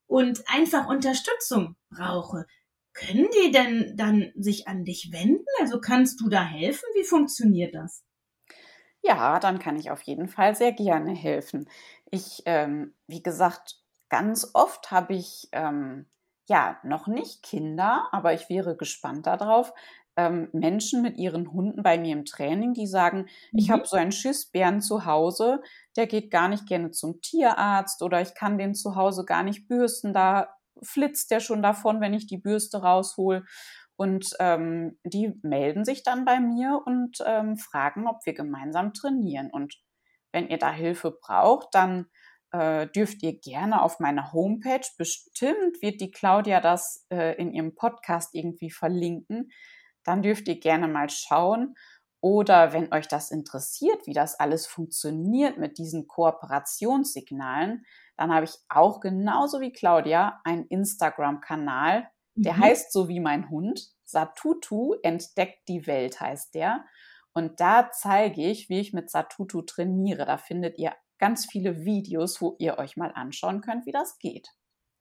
und 0.08 0.44
einfach 0.48 0.88
Unterstützung 0.88 1.76
brauche. 1.92 2.48
Können 2.94 3.28
die 3.44 3.52
denn 3.52 3.94
dann 3.96 4.32
sich 4.36 4.68
an 4.68 4.84
dich 4.84 5.12
wenden? 5.12 5.46
Also 5.62 5.80
kannst 5.80 6.20
du 6.22 6.30
da 6.30 6.44
helfen? 6.44 6.86
Wie 6.96 7.04
funktioniert 7.04 7.76
das? 7.76 8.04
Ja, 9.02 9.40
dann 9.40 9.60
kann 9.60 9.78
ich 9.78 9.92
auf 9.92 10.02
jeden 10.02 10.28
Fall 10.28 10.56
sehr 10.56 10.72
gerne 10.74 11.14
helfen. 11.14 11.70
Ich, 12.12 12.44
ähm, 12.46 12.94
wie 13.08 13.24
gesagt, 13.24 13.78
ganz 14.10 14.52
oft 14.54 14.92
habe 14.92 15.14
ich 15.14 15.48
ähm, 15.52 16.08
ja 16.48 16.78
noch 16.84 17.08
nicht 17.08 17.44
Kinder, 17.44 18.08
aber 18.12 18.34
ich 18.34 18.50
wäre 18.50 18.76
gespannt 18.76 19.26
darauf. 19.28 19.74
Ähm, 20.18 20.50
Menschen 20.52 21.02
mit 21.02 21.18
ihren 21.18 21.54
Hunden 21.54 21.82
bei 21.82 21.98
mir 21.98 22.12
im 22.14 22.26
Training, 22.26 22.74
die 22.74 22.88
sagen, 22.88 23.28
mhm. 23.52 23.60
ich 23.60 23.70
habe 23.72 23.86
so 23.86 23.96
einen 23.96 24.12
Schissbären 24.12 24.82
zu 24.82 25.06
Hause, 25.06 25.62
der 25.96 26.08
geht 26.08 26.30
gar 26.30 26.50
nicht 26.50 26.68
gerne 26.68 26.92
zum 26.92 27.22
Tierarzt 27.22 28.02
oder 28.02 28.20
ich 28.22 28.34
kann 28.36 28.58
den 28.58 28.76
zu 28.76 28.96
Hause 28.96 29.24
gar 29.24 29.44
nicht 29.44 29.68
bürsten, 29.68 30.14
da 30.14 30.50
flitzt 30.82 31.32
der 31.32 31.40
schon 31.40 31.62
davon, 31.62 32.02
wenn 32.02 32.14
ich 32.14 32.28
die 32.28 32.38
Bürste 32.38 32.82
raushol. 32.82 33.46
Und 34.00 34.30
ähm, 34.40 34.98
die 35.04 35.38
melden 35.44 35.84
sich 35.84 36.04
dann 36.04 36.24
bei 36.24 36.40
mir 36.40 36.82
und 36.86 37.18
ähm, 37.26 37.58
fragen, 37.58 38.08
ob 38.08 38.26
wir 38.26 38.34
gemeinsam 38.34 38.94
trainieren. 38.94 39.50
Und 39.52 39.76
wenn 40.32 40.48
ihr 40.48 40.58
da 40.58 40.72
Hilfe 40.72 41.12
braucht, 41.12 41.76
dann 41.76 42.06
äh, 42.52 42.88
dürft 42.88 43.22
ihr 43.24 43.38
gerne 43.42 43.82
auf 43.82 44.00
meiner 44.00 44.32
Homepage, 44.32 44.88
bestimmt 44.98 45.82
wird 45.82 46.00
die 46.00 46.12
Claudia 46.12 46.62
das 46.62 47.06
äh, 47.12 47.36
in 47.36 47.52
ihrem 47.52 47.76
Podcast 47.76 48.34
irgendwie 48.34 48.72
verlinken, 48.72 49.52
dann 50.06 50.22
dürft 50.22 50.48
ihr 50.48 50.62
gerne 50.62 50.88
mal 50.88 51.10
schauen. 51.10 51.76
Oder 52.22 52.72
wenn 52.72 52.94
euch 52.94 53.10
das 53.10 53.32
interessiert, 53.32 54.08
wie 54.08 54.14
das 54.14 54.40
alles 54.40 54.66
funktioniert 54.66 55.58
mit 55.58 55.78
diesen 55.78 56.08
Kooperationssignalen, 56.08 57.86
dann 58.16 58.34
habe 58.34 58.46
ich 58.46 58.56
auch 58.70 59.02
genauso 59.02 59.60
wie 59.60 59.74
Claudia 59.74 60.40
einen 60.46 60.68
Instagram-Kanal, 60.68 62.10
der 62.44 62.54
mhm. 62.54 62.60
heißt 62.60 62.92
so 62.92 63.08
wie 63.08 63.20
mein 63.20 63.50
Hund. 63.50 63.90
Satutu 64.04 64.96
entdeckt 65.04 65.68
die 65.68 65.86
Welt 65.88 66.20
heißt 66.20 66.56
der. 66.56 66.86
Und 67.34 67.60
da 67.60 67.92
zeige 67.92 68.42
ich, 68.50 68.70
wie 68.70 68.80
ich 68.80 68.94
mit 68.94 69.10
Satutu 69.10 69.62
trainiere. 69.62 70.26
Da 70.26 70.38
findet 70.38 70.78
ihr 70.80 70.94
ganz 71.20 71.46
viele 71.46 71.86
Videos, 71.86 72.42
wo 72.42 72.56
ihr 72.60 72.78
euch 72.78 72.98
mal 72.98 73.12
anschauen 73.14 73.62
könnt, 73.62 73.86
wie 73.86 73.92
das 73.92 74.18
geht. 74.18 74.48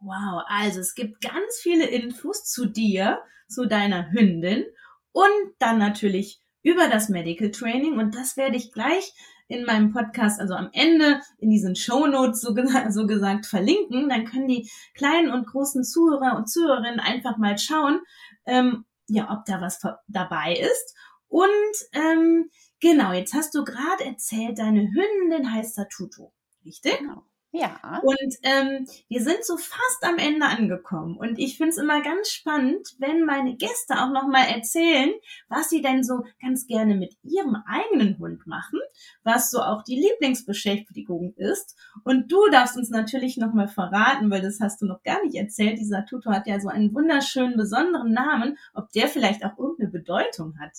Wow, 0.01 0.42
also 0.46 0.81
es 0.81 0.94
gibt 0.94 1.20
ganz 1.20 1.59
viele 1.61 1.87
Infos 1.87 2.44
zu 2.44 2.66
dir, 2.66 3.20
zu 3.48 3.66
deiner 3.66 4.12
Hündin 4.12 4.64
und 5.12 5.55
dann 5.59 5.79
natürlich 5.79 6.40
über 6.62 6.88
das 6.88 7.09
Medical 7.09 7.51
Training 7.51 7.98
und 7.98 8.14
das 8.14 8.37
werde 8.37 8.57
ich 8.57 8.72
gleich 8.72 9.12
in 9.48 9.64
meinem 9.64 9.92
Podcast, 9.92 10.40
also 10.40 10.54
am 10.54 10.68
Ende 10.72 11.20
in 11.38 11.50
diesen 11.50 11.74
Show 11.74 12.06
Notes 12.06 12.40
so, 12.40 12.54
so 12.90 13.06
gesagt 13.06 13.46
verlinken. 13.46 14.08
Dann 14.08 14.26
können 14.26 14.46
die 14.46 14.70
kleinen 14.94 15.30
und 15.30 15.46
großen 15.46 15.84
Zuhörer 15.84 16.37
und 16.37 16.48
Zuhörerinnen 16.48 17.00
einfach 17.00 17.38
mal 17.38 17.58
schauen, 17.58 18.00
ähm, 18.46 18.84
ja, 19.08 19.30
ob 19.32 19.46
da 19.46 19.61
was 19.61 19.80
dabei 20.06 20.54
ist. 20.54 20.94
Und 21.28 21.48
ähm, 21.92 22.50
genau, 22.80 23.12
jetzt 23.12 23.34
hast 23.34 23.54
du 23.54 23.64
gerade 23.64 24.04
erzählt, 24.04 24.58
deine 24.58 24.82
Hündin 24.82 25.52
heißt 25.52 25.74
Satutu, 25.74 26.30
richtig? 26.64 26.98
Genau. 26.98 27.24
Ja. 27.50 28.00
Und 28.02 28.34
ähm, 28.42 28.87
wir 29.08 29.22
sind 29.22 29.42
so 29.42 29.56
fast 29.56 30.04
am 30.04 30.18
Ende 30.18 30.44
angekommen. 30.44 31.16
Und 31.16 31.38
ich 31.38 31.56
finde 31.56 31.70
es 31.70 31.78
immer 31.78 32.02
ganz 32.02 32.28
spannend, 32.28 32.94
wenn 32.98 33.24
meine 33.24 33.56
Gäste 33.56 33.94
auch 33.94 34.11
nochmal 34.11 34.48
erzählen, 34.48 35.11
was 35.48 35.70
sie 35.70 35.80
denn 35.80 36.04
so 36.04 36.24
ganz 36.42 36.66
gerne 36.66 36.94
mit 36.94 37.16
ihrem 37.22 37.56
eigenen 37.66 38.18
Hund 38.18 38.46
machen, 38.46 38.80
was 39.22 39.50
so 39.50 39.62
auch 39.62 39.82
die 39.82 39.98
Lieblingsbeschäftigung 39.98 41.32
ist. 41.37 41.74
Und 42.04 42.30
du 42.30 42.48
darfst 42.50 42.76
uns 42.76 42.90
natürlich 42.90 43.38
nochmal 43.38 43.68
verraten, 43.68 44.30
weil 44.30 44.42
das 44.42 44.61
hast 44.61 44.82
du 44.82 44.87
noch 44.87 45.02
gar 45.02 45.22
nicht 45.24 45.37
erzählt. 45.37 45.78
Dieser 45.78 46.04
Tutor 46.04 46.34
hat 46.34 46.46
ja 46.46 46.61
so 46.61 46.68
einen 46.68 46.94
wunderschönen, 46.94 47.56
besonderen 47.56 48.12
Namen, 48.12 48.58
ob 48.74 48.92
der 48.92 49.08
vielleicht 49.08 49.42
auch 49.44 49.56
irgendeine 49.56 49.90
Bedeutung 49.90 50.58
hat. 50.61 50.72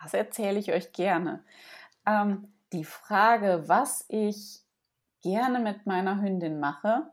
Das 0.00 0.14
erzähle 0.14 0.60
ich 0.60 0.72
euch 0.72 0.92
gerne. 0.92 1.42
Ähm, 2.06 2.52
die 2.72 2.84
Frage, 2.84 3.64
was 3.66 4.04
ich 4.08 4.62
gerne 5.22 5.60
mit 5.60 5.86
meiner 5.86 6.20
Hündin 6.20 6.60
mache, 6.60 7.10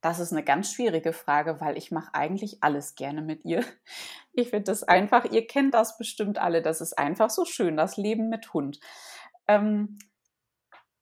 das 0.00 0.20
ist 0.20 0.32
eine 0.32 0.44
ganz 0.44 0.72
schwierige 0.72 1.12
Frage, 1.12 1.60
weil 1.60 1.76
ich 1.76 1.90
mache 1.90 2.14
eigentlich 2.14 2.62
alles 2.62 2.94
gerne 2.94 3.22
mit 3.22 3.44
ihr. 3.44 3.64
Ich 4.32 4.50
finde 4.50 4.66
das 4.66 4.84
einfach, 4.84 5.24
ihr 5.24 5.48
kennt 5.48 5.74
das 5.74 5.98
bestimmt 5.98 6.38
alle, 6.38 6.62
das 6.62 6.80
ist 6.80 6.96
einfach 6.96 7.28
so 7.28 7.44
schön, 7.44 7.76
das 7.76 7.96
Leben 7.96 8.28
mit 8.28 8.54
Hund. 8.54 8.78
Ähm, 9.48 9.98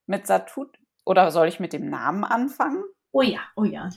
mit 0.06 0.26
Satut, 0.26 0.78
oder 1.04 1.30
soll 1.30 1.48
ich 1.48 1.60
mit 1.60 1.74
dem 1.74 1.90
Namen 1.90 2.24
anfangen? 2.24 2.82
Oh 3.12 3.20
ja, 3.20 3.40
oh 3.54 3.64
ja. 3.64 3.90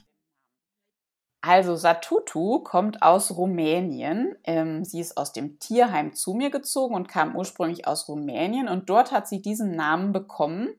Also 1.42 1.78
Satutu 1.78 2.60
kommt 2.64 3.02
aus 3.02 3.32
Rumänien. 3.32 4.36
Ähm, 4.44 4.84
sie 4.84 5.00
ist 5.00 5.16
aus 5.16 5.32
dem 5.32 5.58
Tierheim 5.60 6.14
zu 6.14 6.34
mir 6.34 6.50
gezogen 6.50 6.96
und 6.96 7.08
kam 7.08 7.36
ursprünglich 7.36 7.88
aus 7.88 8.10
Rumänien 8.10 8.68
und 8.68 8.90
dort 8.90 9.14
hat 9.14 9.28
sie 9.30 9.42
diesen 9.42 9.72
Namen 9.72 10.12
bekommen. 10.12 10.76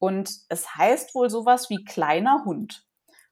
Und 0.00 0.30
es 0.48 0.74
heißt 0.74 1.14
wohl 1.14 1.28
sowas 1.28 1.68
wie 1.68 1.84
kleiner 1.84 2.44
Hund 2.46 2.86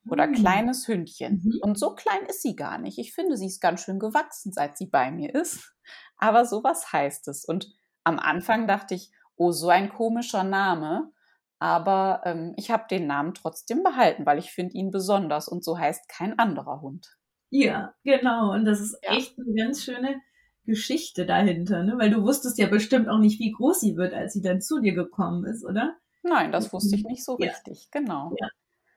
oder 0.06 0.26
mhm. 0.26 0.34
kleines 0.34 0.86
Hündchen. 0.86 1.42
Mhm. 1.42 1.60
Und 1.62 1.78
so 1.78 1.94
klein 1.94 2.26
ist 2.28 2.42
sie 2.42 2.54
gar 2.54 2.78
nicht. 2.78 2.98
Ich 2.98 3.14
finde, 3.14 3.38
sie 3.38 3.46
ist 3.46 3.60
ganz 3.60 3.82
schön 3.82 3.98
gewachsen, 3.98 4.52
seit 4.52 4.76
sie 4.76 4.86
bei 4.86 5.10
mir 5.10 5.34
ist. 5.34 5.72
Aber 6.18 6.44
sowas 6.44 6.92
heißt 6.92 7.26
es. 7.28 7.46
Und 7.46 7.74
am 8.04 8.18
Anfang 8.18 8.68
dachte 8.68 8.94
ich, 8.94 9.10
oh, 9.36 9.50
so 9.50 9.70
ein 9.70 9.88
komischer 9.88 10.44
Name. 10.44 11.10
Aber 11.58 12.20
ähm, 12.24 12.52
ich 12.56 12.70
habe 12.70 12.84
den 12.90 13.06
Namen 13.06 13.32
trotzdem 13.32 13.82
behalten, 13.82 14.26
weil 14.26 14.38
ich 14.38 14.52
finde 14.52 14.74
ihn 14.74 14.90
besonders 14.90 15.48
und 15.48 15.64
so 15.64 15.78
heißt 15.78 16.06
kein 16.08 16.38
anderer 16.38 16.82
Hund. 16.82 17.16
Ja, 17.50 17.94
genau. 18.04 18.52
Und 18.52 18.66
das 18.66 18.80
ist 18.80 18.96
ja. 19.02 19.12
echt 19.16 19.38
eine 19.38 19.54
ganz 19.54 19.82
schöne 19.82 20.20
Geschichte 20.64 21.24
dahinter, 21.24 21.82
ne? 21.82 21.94
Weil 21.96 22.10
du 22.10 22.22
wusstest 22.22 22.58
ja 22.58 22.66
bestimmt 22.66 23.08
auch 23.08 23.18
nicht, 23.18 23.40
wie 23.40 23.52
groß 23.52 23.80
sie 23.80 23.96
wird, 23.96 24.12
als 24.12 24.34
sie 24.34 24.42
dann 24.42 24.60
zu 24.60 24.80
dir 24.80 24.92
gekommen 24.92 25.46
ist, 25.46 25.64
oder? 25.64 25.96
Nein, 26.28 26.52
das 26.52 26.72
wusste 26.72 26.96
ich 26.96 27.04
nicht 27.04 27.24
so 27.24 27.36
ja. 27.38 27.50
richtig, 27.50 27.90
genau. 27.90 28.32
Ja. 28.38 28.48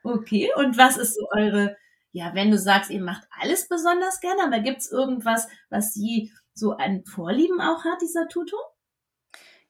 Okay, 0.03 0.51
und 0.55 0.77
was 0.77 0.97
ist 0.97 1.15
so 1.15 1.27
eure, 1.31 1.77
ja, 2.11 2.33
wenn 2.33 2.51
du 2.51 2.57
sagst, 2.57 2.89
ihr 2.89 3.01
macht 3.01 3.27
alles 3.39 3.67
besonders 3.67 4.19
gerne, 4.19 4.43
aber 4.43 4.59
gibt 4.59 4.79
es 4.79 4.91
irgendwas, 4.91 5.47
was 5.69 5.93
sie 5.93 6.31
so 6.53 6.71
an 6.71 7.03
Vorlieben 7.05 7.61
auch 7.61 7.83
hat, 7.85 8.01
dieser 8.01 8.27
Tutu? 8.27 8.55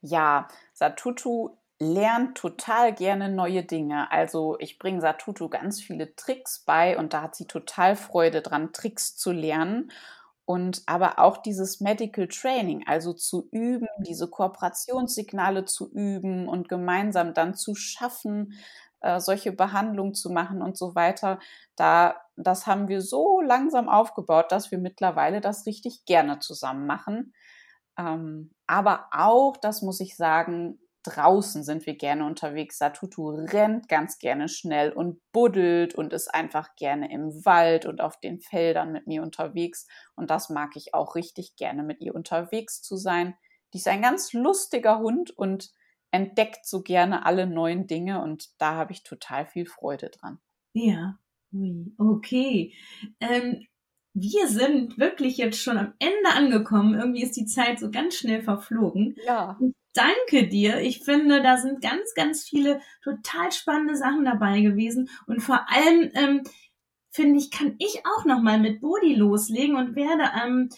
Ja, 0.02 0.48
Satutu 0.74 1.58
lernt 1.80 2.38
total 2.38 2.94
gerne 2.94 3.30
neue 3.30 3.64
Dinge. 3.64 4.12
Also 4.12 4.56
ich 4.60 4.80
bringe 4.80 5.02
Satutu 5.02 5.50
ganz 5.50 5.82
viele 5.82 6.16
Tricks 6.16 6.64
bei 6.66 6.98
und 6.98 7.14
da 7.14 7.24
hat 7.24 7.36
sie 7.36 7.46
total 7.46 7.96
Freude 7.96 8.42
dran, 8.42 8.72
Tricks 8.72 9.16
zu 9.16 9.32
lernen 9.32 9.92
und 10.52 10.84
aber 10.86 11.18
auch 11.18 11.38
dieses 11.38 11.80
Medical 11.80 12.28
Training, 12.28 12.84
also 12.86 13.14
zu 13.14 13.48
üben, 13.52 13.88
diese 14.00 14.30
Kooperationssignale 14.30 15.64
zu 15.64 15.90
üben 15.94 16.50
und 16.50 16.68
gemeinsam 16.68 17.34
dann 17.34 17.56
zu 17.56 17.74
schaffen, 17.74 18.60
äh, 19.00 19.22
solche 19.22 19.54
Behandlungen 19.54 20.14
zu 20.14 20.30
machen 20.30 20.62
und 20.62 20.78
so 20.78 20.94
weiter. 20.94 21.40
Da, 21.78 22.16
das 22.36 22.68
haben 22.68 22.90
wir 22.90 23.02
so 23.02 23.40
langsam 23.40 23.88
aufgebaut, 23.88 24.52
dass 24.52 24.72
wir 24.72 24.78
mittlerweile 24.78 25.40
das 25.40 25.66
richtig 25.66 26.04
gerne 26.04 26.40
zusammen 26.40 26.86
machen. 26.86 27.34
Ähm, 27.98 28.52
aber 28.68 29.08
auch, 29.14 29.56
das 29.56 29.82
muss 29.82 30.02
ich 30.02 30.18
sagen, 30.18 30.81
draußen 31.04 31.64
sind 31.64 31.86
wir 31.86 31.96
gerne 31.96 32.26
unterwegs. 32.26 32.78
Satutu 32.78 33.30
rennt 33.30 33.88
ganz 33.88 34.20
gerne 34.20 34.48
schnell 34.50 34.92
und 34.92 35.20
buddelt 35.32 35.96
und 35.96 36.14
ist 36.14 36.34
einfach 36.34 36.76
gerne 36.76 37.12
im 37.12 37.46
Wald 37.46 37.86
und 37.86 38.02
auf 38.02 38.20
den 38.20 38.40
Feldern 38.40 38.92
mit 38.92 39.08
mir 39.08 39.24
unterwegs. 39.24 39.88
Und 40.16 40.30
das 40.30 40.50
mag 40.50 40.76
ich 40.76 40.94
auch 40.94 41.16
richtig 41.16 41.56
gerne, 41.56 41.84
mit 41.84 42.02
ihr 42.02 42.16
unterwegs 42.16 42.82
zu 42.82 42.98
sein. 42.98 43.36
Die 43.74 43.78
ist 43.78 43.88
ein 43.88 44.02
ganz 44.02 44.34
lustiger 44.34 45.00
Hund 45.00 45.32
und 45.32 45.72
entdeckt 46.12 46.66
so 46.66 46.82
gerne 46.82 47.26
alle 47.26 47.48
neuen 47.48 47.88
Dinge 47.88 48.22
und 48.22 48.50
da 48.58 48.76
habe 48.76 48.92
ich 48.92 49.04
total 49.04 49.46
viel 49.46 49.66
Freude 49.66 50.10
dran. 50.10 50.40
Ja, 50.74 51.18
okay. 51.98 52.76
Ähm, 53.22 53.66
wir 54.14 54.48
sind 54.48 54.98
wirklich 54.98 55.38
jetzt 55.38 55.58
schon 55.58 55.78
am 55.78 55.94
Ende 56.00 56.30
angekommen. 56.36 57.00
Irgendwie 57.00 57.24
ist 57.24 57.38
die 57.38 57.46
Zeit 57.46 57.80
so 57.80 57.90
ganz 57.92 58.16
schnell 58.16 58.42
verflogen. 58.42 59.16
Ja 59.26 59.58
danke 59.94 60.48
dir. 60.48 60.80
Ich 60.80 61.04
finde, 61.04 61.42
da 61.42 61.58
sind 61.58 61.82
ganz, 61.82 62.14
ganz 62.16 62.44
viele 62.44 62.82
total 63.04 63.52
spannende 63.52 63.96
Sachen 63.96 64.26
dabei 64.26 64.62
gewesen. 64.62 65.10
Und 65.28 65.42
vor 65.42 65.66
allem, 65.70 66.12
ähm, 66.14 66.44
finde 67.12 67.40
ich, 67.40 67.52
kann 67.52 67.76
ich 67.80 68.02
auch 68.06 68.26
nochmal 68.26 68.60
mit 68.60 68.82
Bodi 68.82 69.16
loslegen 69.16 69.76
und 69.76 69.96
werde 69.96 70.32
ähm, 70.44 70.70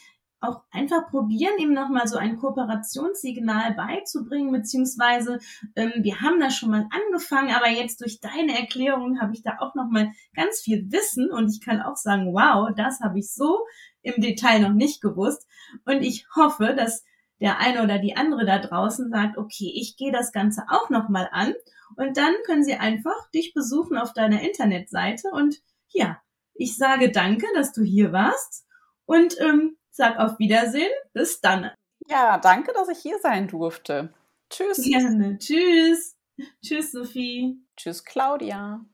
auch 0.43 0.63
einfach 0.71 1.10
probieren, 1.10 1.58
ihm 1.58 1.73
nochmal 1.73 2.08
so 2.08 2.17
ein 2.17 2.38
Kooperationssignal 2.38 3.76
beizubringen, 3.76 4.52
beziehungsweise 4.52 5.39
ähm, 5.76 5.91
wir 5.97 6.19
haben 6.19 6.39
da 6.39 6.49
schon 6.49 6.71
mal 6.71 6.88
angefangen, 6.91 7.56
aber 7.56 7.69
jetzt 7.69 8.02
durch 8.02 8.19
deine 8.19 8.60
Erklärung 8.60 9.21
habe 9.21 9.34
ich 9.34 9.41
da 9.41 9.58
auch 9.60 9.73
nochmal 9.73 10.12
ganz 10.36 10.60
viel 10.60 10.91
Wissen 10.91 11.32
und 11.32 11.49
ich 11.49 11.62
kann 11.62 11.82
auch 11.82 11.95
sagen, 11.95 12.34
wow, 12.34 12.69
das 12.76 12.99
habe 12.99 13.19
ich 13.19 13.32
so 13.32 13.65
im 14.02 14.21
Detail 14.21 14.60
noch 14.60 14.73
nicht 14.73 15.02
gewusst. 15.02 15.47
Und 15.86 16.02
ich 16.02 16.28
hoffe, 16.36 16.76
dass 16.76 17.06
der 17.43 17.60
eine 17.60 17.84
oder 17.84 17.99
die 17.99 18.15
andere 18.15 18.45
da 18.45 18.58
draußen 18.58 19.12
sagt, 19.12 19.38
okay, 19.38 19.71
ich 19.75 19.97
gehe 19.97 20.12
das 20.12 20.32
Ganze 20.32 20.63
auch 20.69 20.89
nochmal 20.89 21.29
an 21.32 21.53
und 21.97 22.17
dann 22.17 22.34
können 22.45 22.63
sie 22.63 22.75
einfach 22.75 23.29
dich 23.32 23.53
besuchen 23.53 23.97
auf 23.97 24.13
deiner 24.13 24.41
Internetseite 24.41 25.29
und 25.32 25.58
ja, 25.89 26.21
ich 26.56 26.77
sage 26.77 27.12
danke, 27.12 27.45
dass 27.53 27.73
du 27.73 27.84
hier 27.84 28.13
warst 28.13 28.65
und 29.06 29.39
ähm, 29.41 29.77
sag 29.91 30.17
auf 30.19 30.39
Wiedersehen, 30.39 30.91
bis 31.13 31.41
dann. 31.41 31.69
Ja, 32.08 32.38
danke, 32.38 32.71
dass 32.73 32.89
ich 32.89 32.99
hier 32.99 33.19
sein 33.21 33.47
durfte. 33.47 34.13
Tschüss. 34.49 34.77
Gerne. 34.77 35.38
Tschüss. 35.38 36.15
Tschüss, 36.63 36.91
Sophie. 36.91 37.58
Tschüss, 37.75 38.03
Claudia. 38.03 38.86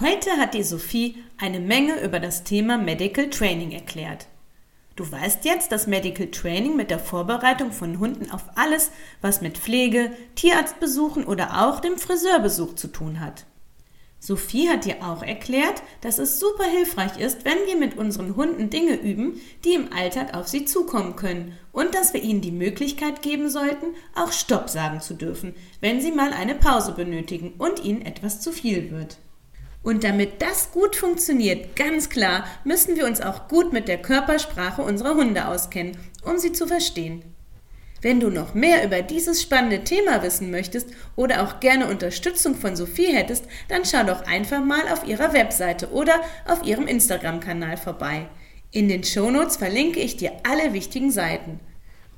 Heute 0.00 0.30
hat 0.36 0.54
die 0.54 0.62
Sophie 0.62 1.16
eine 1.38 1.58
Menge 1.58 2.00
über 2.00 2.20
das 2.20 2.44
Thema 2.44 2.78
Medical 2.78 3.30
Training 3.30 3.72
erklärt. 3.72 4.28
Du 4.94 5.10
weißt 5.10 5.44
jetzt, 5.44 5.72
dass 5.72 5.88
Medical 5.88 6.28
Training 6.28 6.76
mit 6.76 6.92
der 6.92 7.00
Vorbereitung 7.00 7.72
von 7.72 7.98
Hunden 7.98 8.30
auf 8.30 8.44
alles, 8.54 8.92
was 9.22 9.40
mit 9.40 9.58
Pflege, 9.58 10.12
Tierarztbesuchen 10.36 11.24
oder 11.24 11.66
auch 11.66 11.80
dem 11.80 11.98
Friseurbesuch 11.98 12.76
zu 12.76 12.86
tun 12.86 13.18
hat. 13.18 13.44
Sophie 14.20 14.68
hat 14.68 14.84
dir 14.84 15.02
auch 15.02 15.24
erklärt, 15.24 15.82
dass 16.00 16.20
es 16.20 16.38
super 16.38 16.64
hilfreich 16.64 17.18
ist, 17.18 17.44
wenn 17.44 17.58
wir 17.66 17.76
mit 17.76 17.98
unseren 17.98 18.36
Hunden 18.36 18.70
Dinge 18.70 18.94
üben, 18.94 19.40
die 19.64 19.74
im 19.74 19.92
Alltag 19.92 20.32
auf 20.36 20.46
sie 20.46 20.64
zukommen 20.64 21.16
können 21.16 21.58
und 21.72 21.96
dass 21.96 22.14
wir 22.14 22.22
ihnen 22.22 22.40
die 22.40 22.52
Möglichkeit 22.52 23.20
geben 23.20 23.50
sollten, 23.50 23.96
auch 24.14 24.30
Stopp 24.30 24.70
sagen 24.70 25.00
zu 25.00 25.14
dürfen, 25.14 25.56
wenn 25.80 26.00
sie 26.00 26.12
mal 26.12 26.32
eine 26.32 26.54
Pause 26.54 26.92
benötigen 26.92 27.54
und 27.58 27.84
ihnen 27.84 28.02
etwas 28.02 28.40
zu 28.40 28.52
viel 28.52 28.92
wird. 28.92 29.18
Und 29.82 30.04
damit 30.04 30.42
das 30.42 30.72
gut 30.72 30.96
funktioniert, 30.96 31.76
ganz 31.76 32.10
klar, 32.10 32.44
müssen 32.64 32.96
wir 32.96 33.06
uns 33.06 33.20
auch 33.20 33.48
gut 33.48 33.72
mit 33.72 33.88
der 33.88 33.98
Körpersprache 33.98 34.82
unserer 34.82 35.14
Hunde 35.14 35.48
auskennen, 35.48 35.96
um 36.24 36.38
sie 36.38 36.52
zu 36.52 36.66
verstehen. 36.66 37.22
Wenn 38.00 38.20
du 38.20 38.30
noch 38.30 38.54
mehr 38.54 38.84
über 38.84 39.02
dieses 39.02 39.42
spannende 39.42 39.82
Thema 39.82 40.22
wissen 40.22 40.50
möchtest 40.50 40.88
oder 41.16 41.42
auch 41.42 41.58
gerne 41.58 41.88
Unterstützung 41.88 42.54
von 42.54 42.76
Sophie 42.76 43.12
hättest, 43.12 43.46
dann 43.68 43.84
schau 43.84 44.04
doch 44.04 44.22
einfach 44.26 44.64
mal 44.64 44.88
auf 44.92 45.06
ihrer 45.06 45.32
Webseite 45.32 45.90
oder 45.90 46.20
auf 46.46 46.64
ihrem 46.64 46.86
Instagram-Kanal 46.86 47.76
vorbei. 47.76 48.28
In 48.70 48.88
den 48.88 49.02
Shownotes 49.02 49.56
verlinke 49.56 49.98
ich 49.98 50.16
dir 50.16 50.32
alle 50.48 50.74
wichtigen 50.74 51.10
Seiten. 51.10 51.58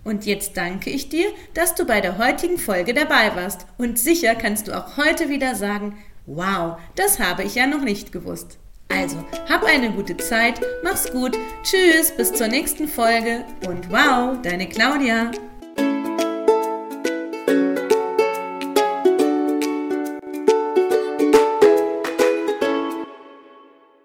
Und 0.02 0.26
jetzt 0.26 0.56
danke 0.56 0.90
ich 0.90 1.08
dir, 1.08 1.26
dass 1.54 1.74
du 1.74 1.84
bei 1.84 2.00
der 2.00 2.18
heutigen 2.18 2.58
Folge 2.58 2.92
dabei 2.92 3.34
warst 3.36 3.66
und 3.78 3.98
sicher 3.98 4.34
kannst 4.34 4.68
du 4.68 4.76
auch 4.76 4.96
heute 4.96 5.28
wieder 5.28 5.54
sagen, 5.54 5.98
wow, 6.34 6.78
das 6.94 7.18
habe 7.18 7.42
ich 7.42 7.54
ja 7.54 7.66
noch 7.66 7.82
nicht 7.82 8.12
gewusst. 8.12 8.58
Also, 8.88 9.24
hab 9.48 9.64
eine 9.64 9.90
gute 9.92 10.16
Zeit, 10.16 10.60
mach's 10.82 11.10
gut, 11.10 11.38
tschüss, 11.62 12.12
bis 12.16 12.32
zur 12.32 12.48
nächsten 12.48 12.88
Folge 12.88 13.44
und 13.66 13.90
wow, 13.90 14.36
deine 14.42 14.68
Claudia. 14.68 15.30